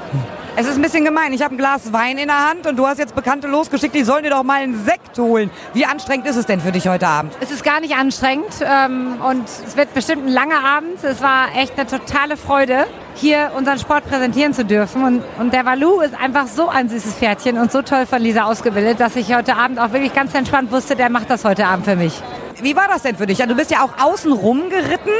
Es 0.61 0.67
ist 0.67 0.75
ein 0.75 0.83
bisschen 0.83 1.05
gemein. 1.05 1.33
Ich 1.33 1.43
habe 1.43 1.55
ein 1.55 1.57
Glas 1.57 1.93
Wein 1.93 2.19
in 2.19 2.27
der 2.27 2.51
Hand 2.51 2.67
und 2.67 2.77
du 2.77 2.85
hast 2.85 2.99
jetzt 2.99 3.15
Bekannte 3.15 3.47
losgeschickt, 3.47 3.95
die 3.95 4.03
sollen 4.03 4.25
dir 4.25 4.31
doch 4.31 4.43
mal 4.43 4.61
einen 4.61 4.85
Sekt 4.85 5.17
holen. 5.17 5.53
Wie 5.73 5.87
anstrengend 5.87 6.27
ist 6.27 6.35
es 6.35 6.47
denn 6.47 6.61
für 6.61 6.73
dich 6.73 6.89
heute 6.89 7.07
Abend? 7.07 7.33
Es 7.39 7.53
ist 7.53 7.63
gar 7.63 7.79
nicht 7.79 7.95
anstrengend 7.95 8.55
ähm, 8.63 9.19
und 9.25 9.45
es 9.45 9.77
wird 9.77 9.95
bestimmt 9.95 10.27
ein 10.27 10.33
langer 10.33 10.65
Abend. 10.65 11.05
Es 11.05 11.23
war 11.23 11.55
echt 11.57 11.79
eine 11.79 11.87
totale 11.87 12.37
Freude, 12.37 12.87
hier 13.15 13.53
unseren 13.57 13.79
Sport 13.79 14.09
präsentieren 14.09 14.53
zu 14.53 14.65
dürfen. 14.65 15.05
Und, 15.05 15.23
und 15.39 15.53
der 15.53 15.65
Valu 15.65 16.01
ist 16.01 16.21
einfach 16.21 16.49
so 16.49 16.69
ein 16.69 16.89
süßes 16.89 17.15
Pferdchen 17.15 17.57
und 17.57 17.71
so 17.71 17.83
toll 17.83 18.07
von 18.07 18.21
Lisa 18.21 18.43
ausgebildet, 18.43 18.99
dass 18.99 19.15
ich 19.15 19.33
heute 19.33 19.55
Abend 19.55 19.79
auch 19.79 19.93
wirklich 19.93 20.13
ganz 20.13 20.35
entspannt 20.35 20.73
wusste, 20.73 20.97
der 20.97 21.09
macht 21.09 21.31
das 21.31 21.45
heute 21.45 21.67
Abend 21.67 21.85
für 21.85 21.95
mich. 21.95 22.21
Wie 22.61 22.75
war 22.75 22.89
das 22.89 23.03
denn 23.03 23.17
für 23.17 23.27
dich? 23.27 23.39
Du 23.39 23.55
bist 23.55 23.71
ja 23.71 23.85
auch 23.85 24.05
außen 24.05 24.33
rum 24.33 24.69
geritten, 24.69 25.11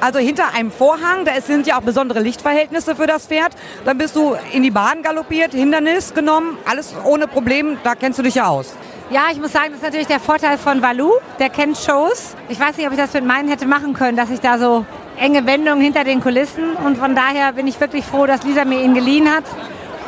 also 0.00 0.18
hinter 0.18 0.54
einem 0.54 0.70
Vorhang. 0.70 1.24
Da 1.26 1.38
sind 1.42 1.66
ja 1.66 1.78
auch 1.78 1.82
besondere 1.82 2.20
Lichtverhältnisse 2.20 2.96
für 2.96 3.06
das 3.06 3.26
Pferd. 3.26 3.52
Dann 3.84 3.98
bist 3.98 4.16
du 4.16 4.34
in 4.52 4.62
die 4.62 4.70
Bahn 4.70 5.02
galoppiert, 5.02 5.52
Hindernis 5.52 6.14
genommen, 6.14 6.56
alles 6.64 6.94
ohne 7.04 7.26
Problem. 7.26 7.76
Da 7.84 7.94
kennst 7.94 8.18
du 8.18 8.22
dich 8.22 8.36
ja 8.36 8.46
aus. 8.46 8.74
Ja, 9.10 9.24
ich 9.30 9.38
muss 9.38 9.52
sagen, 9.52 9.66
das 9.68 9.76
ist 9.76 9.84
natürlich 9.84 10.06
der 10.06 10.20
Vorteil 10.20 10.56
von 10.56 10.80
Valu. 10.80 11.12
Der 11.38 11.50
kennt 11.50 11.76
Shows. 11.76 12.34
Ich 12.48 12.58
weiß 12.58 12.76
nicht, 12.78 12.86
ob 12.86 12.92
ich 12.92 12.98
das 12.98 13.12
mit 13.12 13.24
meinen 13.24 13.48
hätte 13.48 13.66
machen 13.66 13.92
können, 13.92 14.16
dass 14.16 14.30
ich 14.30 14.40
da 14.40 14.58
so 14.58 14.86
enge 15.18 15.44
Wendungen 15.46 15.82
hinter 15.82 16.02
den 16.02 16.22
Kulissen. 16.22 16.76
Und 16.84 16.96
von 16.96 17.14
daher 17.14 17.52
bin 17.52 17.66
ich 17.66 17.78
wirklich 17.78 18.04
froh, 18.04 18.26
dass 18.26 18.42
Lisa 18.42 18.64
mir 18.64 18.82
ihn 18.82 18.94
geliehen 18.94 19.30
hat 19.30 19.44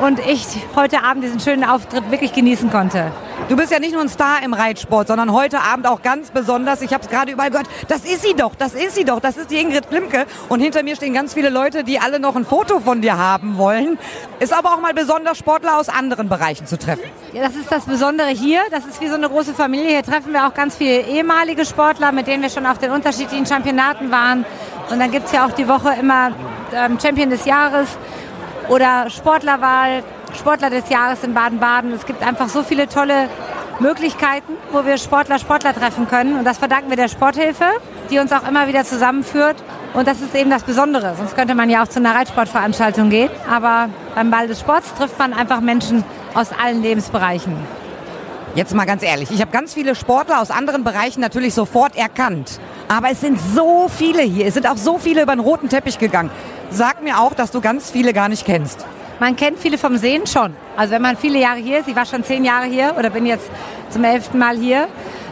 und 0.00 0.20
ich 0.20 0.46
heute 0.76 1.02
Abend 1.02 1.24
diesen 1.24 1.40
schönen 1.40 1.64
Auftritt 1.64 2.10
wirklich 2.10 2.32
genießen 2.32 2.70
konnte. 2.70 3.10
Du 3.48 3.56
bist 3.56 3.72
ja 3.72 3.78
nicht 3.78 3.92
nur 3.92 4.02
ein 4.02 4.08
Star 4.08 4.42
im 4.44 4.52
Reitsport, 4.52 5.08
sondern 5.08 5.32
heute 5.32 5.60
Abend 5.60 5.86
auch 5.86 6.02
ganz 6.02 6.30
besonders. 6.30 6.82
Ich 6.82 6.92
habe 6.92 7.02
es 7.02 7.08
gerade 7.08 7.32
überall 7.32 7.50
gehört. 7.50 7.68
Das 7.88 8.04
ist 8.04 8.22
sie 8.22 8.34
doch, 8.34 8.54
das 8.54 8.74
ist 8.74 8.94
sie 8.94 9.04
doch, 9.04 9.20
das 9.20 9.36
ist 9.36 9.50
die 9.50 9.56
Ingrid 9.56 9.88
Klimke. 9.88 10.26
Und 10.48 10.60
hinter 10.60 10.82
mir 10.82 10.96
stehen 10.96 11.14
ganz 11.14 11.34
viele 11.34 11.48
Leute, 11.48 11.82
die 11.82 11.98
alle 11.98 12.20
noch 12.20 12.36
ein 12.36 12.44
Foto 12.44 12.80
von 12.80 13.00
dir 13.00 13.16
haben 13.16 13.56
wollen. 13.56 13.98
Ist 14.38 14.52
aber 14.52 14.74
auch 14.74 14.80
mal 14.80 14.92
besonders, 14.92 15.38
Sportler 15.38 15.78
aus 15.78 15.88
anderen 15.88 16.28
Bereichen 16.28 16.66
zu 16.66 16.78
treffen. 16.78 17.04
Ja, 17.32 17.42
das 17.42 17.56
ist 17.56 17.72
das 17.72 17.86
Besondere 17.86 18.28
hier. 18.28 18.60
Das 18.70 18.84
ist 18.84 19.00
wie 19.00 19.08
so 19.08 19.14
eine 19.14 19.28
große 19.28 19.54
Familie. 19.54 19.88
Hier 19.88 20.02
treffen 20.02 20.32
wir 20.32 20.46
auch 20.46 20.54
ganz 20.54 20.76
viele 20.76 21.00
ehemalige 21.02 21.64
Sportler, 21.64 22.12
mit 22.12 22.26
denen 22.26 22.42
wir 22.42 22.50
schon 22.50 22.66
auf 22.66 22.78
den 22.78 22.90
unterschiedlichen 22.90 23.46
Championaten 23.46 24.10
waren. 24.10 24.44
Und 24.90 24.98
dann 25.00 25.10
gibt 25.10 25.26
es 25.26 25.32
ja 25.32 25.46
auch 25.46 25.52
die 25.52 25.68
Woche 25.68 25.94
immer 25.98 26.32
ähm, 26.74 26.98
Champion 27.00 27.30
des 27.30 27.44
Jahres 27.44 27.88
oder 28.68 29.10
Sportlerwahl, 29.10 30.02
Sportler 30.38 30.70
des 30.70 30.88
Jahres 30.88 31.24
in 31.24 31.34
Baden-Baden. 31.34 31.92
Es 31.92 32.06
gibt 32.06 32.22
einfach 32.22 32.48
so 32.48 32.62
viele 32.62 32.88
tolle 32.88 33.28
Möglichkeiten, 33.80 34.54
wo 34.72 34.84
wir 34.84 34.98
Sportler 34.98 35.38
Sportler 35.38 35.74
treffen 35.74 36.08
können. 36.08 36.38
Und 36.38 36.44
das 36.44 36.58
verdanken 36.58 36.90
wir 36.90 36.96
der 36.96 37.08
Sporthilfe, 37.08 37.64
die 38.10 38.18
uns 38.18 38.32
auch 38.32 38.46
immer 38.46 38.68
wieder 38.68 38.84
zusammenführt. 38.84 39.56
Und 39.94 40.06
das 40.06 40.20
ist 40.20 40.34
eben 40.34 40.50
das 40.50 40.64
Besondere. 40.64 41.14
Sonst 41.16 41.34
könnte 41.36 41.54
man 41.54 41.70
ja 41.70 41.82
auch 41.82 41.88
zu 41.88 41.98
einer 41.98 42.14
Reitsportveranstaltung 42.14 43.10
gehen. 43.10 43.30
Aber 43.50 43.88
beim 44.14 44.30
Ball 44.30 44.48
des 44.48 44.60
Sports 44.60 44.92
trifft 44.94 45.18
man 45.18 45.32
einfach 45.32 45.60
Menschen 45.60 46.04
aus 46.34 46.48
allen 46.52 46.82
Lebensbereichen. 46.82 47.56
Jetzt 48.54 48.74
mal 48.74 48.86
ganz 48.86 49.02
ehrlich, 49.02 49.30
ich 49.30 49.40
habe 49.40 49.50
ganz 49.52 49.74
viele 49.74 49.94
Sportler 49.94 50.40
aus 50.40 50.50
anderen 50.50 50.82
Bereichen 50.82 51.20
natürlich 51.20 51.54
sofort 51.54 51.96
erkannt. 51.96 52.58
Aber 52.88 53.10
es 53.10 53.20
sind 53.20 53.38
so 53.38 53.88
viele 53.88 54.22
hier. 54.22 54.46
Es 54.46 54.54
sind 54.54 54.68
auch 54.68 54.76
so 54.76 54.98
viele 54.98 55.22
über 55.22 55.36
den 55.36 55.40
roten 55.40 55.68
Teppich 55.68 55.98
gegangen. 55.98 56.30
Sag 56.70 57.02
mir 57.02 57.20
auch, 57.20 57.34
dass 57.34 57.50
du 57.50 57.60
ganz 57.60 57.90
viele 57.90 58.12
gar 58.12 58.28
nicht 58.28 58.44
kennst. 58.44 58.84
Man 59.20 59.36
kennt 59.36 59.58
viele 59.58 59.78
vom 59.78 59.96
Sehen 59.96 60.26
schon. 60.26 60.54
Also 60.76 60.92
wenn 60.92 61.02
man 61.02 61.16
viele 61.16 61.38
Jahre 61.38 61.58
hier 61.58 61.80
ist, 61.80 61.88
ich 61.88 61.96
war 61.96 62.06
schon 62.06 62.22
zehn 62.22 62.44
Jahre 62.44 62.66
hier 62.66 62.94
oder 62.98 63.10
bin 63.10 63.26
jetzt 63.26 63.50
zum 63.90 64.04
elften 64.04 64.38
Mal 64.38 64.56
hier, 64.56 64.86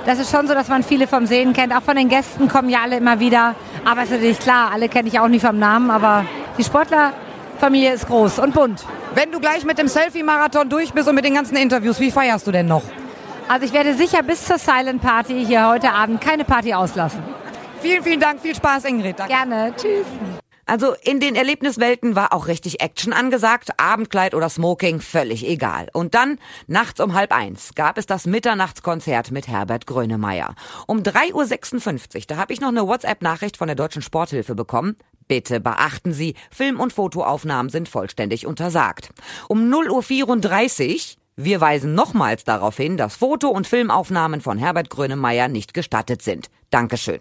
das 0.06 0.18
ist 0.18 0.30
schon 0.30 0.46
so, 0.46 0.54
dass 0.54 0.68
man 0.68 0.82
viele 0.82 1.06
vom 1.06 1.26
Sehen 1.26 1.52
kennt. 1.52 1.74
Auch 1.74 1.82
von 1.82 1.96
den 1.96 2.08
Gästen 2.08 2.48
kommen 2.48 2.68
ja 2.68 2.80
alle 2.82 2.96
immer 2.96 3.18
wieder. 3.20 3.54
Aber 3.84 4.02
es 4.02 4.06
ist 4.06 4.14
natürlich 4.14 4.38
klar, 4.38 4.70
alle 4.72 4.88
kenne 4.88 5.08
ich 5.08 5.18
auch 5.18 5.28
nicht 5.28 5.44
vom 5.44 5.58
Namen, 5.58 5.90
aber 5.90 6.24
die 6.56 6.64
Sportlerfamilie 6.64 7.92
ist 7.92 8.06
groß 8.06 8.38
und 8.38 8.54
bunt. 8.54 8.84
Wenn 9.14 9.32
du 9.32 9.40
gleich 9.40 9.64
mit 9.64 9.78
dem 9.78 9.88
Selfie-Marathon 9.88 10.68
durch 10.68 10.92
bist 10.92 11.08
und 11.08 11.14
mit 11.16 11.24
den 11.24 11.34
ganzen 11.34 11.56
Interviews, 11.56 11.98
wie 12.00 12.10
feierst 12.10 12.46
du 12.46 12.52
denn 12.52 12.66
noch? 12.66 12.82
Also 13.48 13.66
ich 13.66 13.72
werde 13.72 13.94
sicher 13.94 14.22
bis 14.22 14.44
zur 14.44 14.58
Silent 14.58 15.02
Party 15.02 15.44
hier 15.44 15.68
heute 15.68 15.92
Abend 15.92 16.20
keine 16.20 16.44
Party 16.44 16.74
auslassen. 16.74 17.22
Vielen, 17.80 18.02
vielen 18.02 18.20
Dank, 18.20 18.40
viel 18.40 18.54
Spaß, 18.54 18.84
Ingrid. 18.84 19.18
Danke. 19.18 19.32
Gerne, 19.32 19.72
tschüss. 19.76 20.06
Also 20.66 20.94
in 21.02 21.20
den 21.20 21.36
Erlebniswelten 21.36 22.16
war 22.16 22.32
auch 22.32 22.48
richtig 22.48 22.80
Action 22.80 23.12
angesagt, 23.12 23.70
Abendkleid 23.78 24.34
oder 24.34 24.48
Smoking, 24.48 25.00
völlig 25.00 25.46
egal. 25.46 25.88
Und 25.92 26.14
dann, 26.14 26.38
nachts 26.66 27.00
um 27.00 27.14
halb 27.14 27.32
eins, 27.32 27.74
gab 27.76 27.98
es 27.98 28.06
das 28.06 28.26
Mitternachtskonzert 28.26 29.30
mit 29.30 29.46
Herbert 29.46 29.86
Grönemeyer. 29.86 30.56
Um 30.88 31.02
3.56 31.02 32.16
Uhr, 32.16 32.22
da 32.26 32.36
habe 32.36 32.52
ich 32.52 32.60
noch 32.60 32.68
eine 32.68 32.86
WhatsApp-Nachricht 32.86 33.56
von 33.56 33.68
der 33.68 33.76
Deutschen 33.76 34.02
Sporthilfe 34.02 34.56
bekommen. 34.56 34.96
Bitte 35.28 35.60
beachten 35.60 36.12
Sie, 36.12 36.34
Film- 36.50 36.80
und 36.80 36.92
Fotoaufnahmen 36.92 37.70
sind 37.70 37.88
vollständig 37.88 38.44
untersagt. 38.44 39.10
Um 39.48 39.72
0.34 39.72 40.94
Uhr 40.94 41.16
wir 41.38 41.60
weisen 41.60 41.94
nochmals 41.94 42.44
darauf 42.44 42.78
hin, 42.78 42.96
dass 42.96 43.16
Foto- 43.16 43.50
und 43.50 43.66
Filmaufnahmen 43.66 44.40
von 44.40 44.56
Herbert 44.56 44.88
Grönemeyer 44.88 45.48
nicht 45.48 45.74
gestattet 45.74 46.22
sind. 46.22 46.48
Dankeschön. 46.70 47.20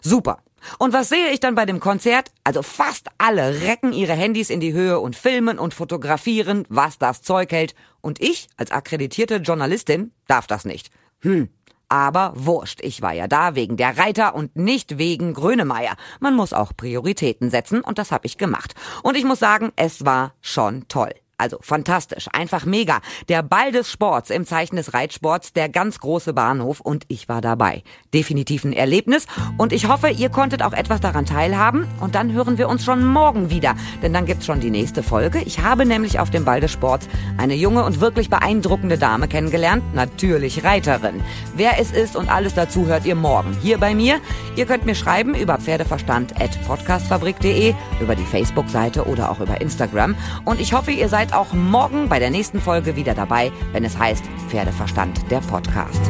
Super. 0.00 0.38
Und 0.78 0.92
was 0.92 1.08
sehe 1.08 1.30
ich 1.30 1.40
dann 1.40 1.54
bei 1.54 1.66
dem 1.66 1.80
Konzert? 1.80 2.32
Also 2.44 2.62
fast 2.62 3.08
alle 3.18 3.62
recken 3.62 3.92
ihre 3.92 4.12
Handys 4.12 4.50
in 4.50 4.60
die 4.60 4.72
Höhe 4.72 5.00
und 5.00 5.16
filmen 5.16 5.58
und 5.58 5.74
fotografieren, 5.74 6.64
was 6.68 6.98
das 6.98 7.22
Zeug 7.22 7.52
hält. 7.52 7.74
Und 8.00 8.20
ich, 8.20 8.48
als 8.56 8.70
akkreditierte 8.70 9.36
Journalistin, 9.36 10.12
darf 10.26 10.46
das 10.46 10.64
nicht. 10.64 10.90
Hm. 11.20 11.48
Aber 11.88 12.32
wurscht, 12.36 12.80
ich 12.82 13.02
war 13.02 13.12
ja 13.12 13.26
da 13.26 13.56
wegen 13.56 13.76
der 13.76 13.98
Reiter 13.98 14.36
und 14.36 14.54
nicht 14.54 14.96
wegen 14.98 15.34
Grönemeyer. 15.34 15.96
Man 16.20 16.36
muss 16.36 16.52
auch 16.52 16.72
Prioritäten 16.76 17.50
setzen 17.50 17.80
und 17.80 17.98
das 17.98 18.12
habe 18.12 18.26
ich 18.26 18.38
gemacht. 18.38 18.74
Und 19.02 19.16
ich 19.16 19.24
muss 19.24 19.40
sagen, 19.40 19.72
es 19.74 20.04
war 20.04 20.34
schon 20.40 20.86
toll. 20.86 21.12
Also 21.40 21.58
fantastisch, 21.62 22.28
einfach 22.34 22.66
mega. 22.66 23.00
Der 23.30 23.42
Ball 23.42 23.72
des 23.72 23.90
Sports 23.90 24.28
im 24.28 24.44
Zeichen 24.44 24.76
des 24.76 24.92
Reitsports, 24.92 25.54
der 25.54 25.70
ganz 25.70 25.98
große 25.98 26.34
Bahnhof 26.34 26.80
und 26.80 27.04
ich 27.08 27.30
war 27.30 27.40
dabei. 27.40 27.82
Definitiv 28.12 28.64
ein 28.64 28.74
Erlebnis 28.74 29.24
und 29.56 29.72
ich 29.72 29.88
hoffe, 29.88 30.10
ihr 30.10 30.28
konntet 30.28 30.62
auch 30.62 30.74
etwas 30.74 31.00
daran 31.00 31.24
teilhaben 31.24 31.88
und 32.00 32.14
dann 32.14 32.32
hören 32.32 32.58
wir 32.58 32.68
uns 32.68 32.84
schon 32.84 33.06
morgen 33.06 33.48
wieder, 33.48 33.74
denn 34.02 34.12
dann 34.12 34.26
gibt's 34.26 34.44
schon 34.44 34.60
die 34.60 34.68
nächste 34.68 35.02
Folge. 35.02 35.40
Ich 35.46 35.60
habe 35.60 35.86
nämlich 35.86 36.20
auf 36.20 36.28
dem 36.28 36.44
Ball 36.44 36.60
des 36.60 36.72
Sports 36.72 37.08
eine 37.38 37.54
junge 37.54 37.84
und 37.84 38.02
wirklich 38.02 38.28
beeindruckende 38.28 38.98
Dame 38.98 39.26
kennengelernt, 39.26 39.82
natürlich 39.94 40.62
Reiterin. 40.62 41.22
Wer 41.56 41.80
es 41.80 41.90
ist 41.90 42.16
und 42.16 42.28
alles 42.28 42.52
dazu 42.52 42.86
hört 42.86 43.06
ihr 43.06 43.14
morgen 43.14 43.56
hier 43.62 43.78
bei 43.78 43.94
mir. 43.94 44.20
Ihr 44.56 44.66
könnt 44.66 44.84
mir 44.84 44.94
schreiben 44.94 45.34
über 45.34 45.56
pferdeverstand@podcastfabrik.de, 45.56 47.74
über 47.98 48.14
die 48.14 48.26
Facebook-Seite 48.26 49.06
oder 49.06 49.30
auch 49.30 49.40
über 49.40 49.62
Instagram 49.62 50.14
und 50.44 50.60
ich 50.60 50.74
hoffe, 50.74 50.90
ihr 50.90 51.08
seid 51.08 51.29
seid 51.30 51.38
auch 51.38 51.52
morgen 51.52 52.08
bei 52.08 52.18
der 52.18 52.30
nächsten 52.30 52.60
Folge 52.60 52.96
wieder 52.96 53.14
dabei, 53.14 53.52
wenn 53.72 53.84
es 53.84 53.98
heißt 53.98 54.24
Pferdeverstand, 54.48 55.30
der 55.30 55.38
Podcast. 55.40 56.00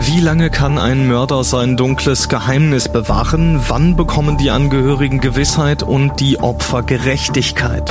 Wie 0.00 0.20
lange 0.20 0.50
kann 0.50 0.78
ein 0.78 1.08
Mörder 1.08 1.44
sein 1.44 1.76
dunkles 1.76 2.28
Geheimnis 2.28 2.90
bewahren? 2.90 3.60
Wann 3.68 3.96
bekommen 3.96 4.38
die 4.38 4.50
Angehörigen 4.50 5.20
Gewissheit 5.20 5.82
und 5.82 6.20
die 6.20 6.38
Opfer 6.38 6.82
Gerechtigkeit? 6.82 7.90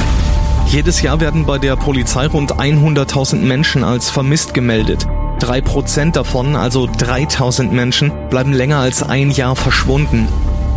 Jedes 0.67 1.02
Jahr 1.02 1.19
werden 1.19 1.46
bei 1.46 1.60
der 1.60 1.76
Polizei 1.76 2.28
rund 2.28 2.56
100.000 2.56 3.38
Menschen 3.38 3.84
als 3.84 4.10
vermisst 4.10 4.54
gemeldet. 4.54 5.06
Drei 5.39 5.60
Prozent 5.62 6.15
davon, 6.15 6.56
also 6.56 6.88
3000 6.88 7.74
Menschen, 7.74 8.12
bleiben 8.30 8.54
länger 8.54 8.78
als 8.78 9.04
ein 9.04 9.30
Jahr 9.30 9.56
verschwunden. 9.56 10.28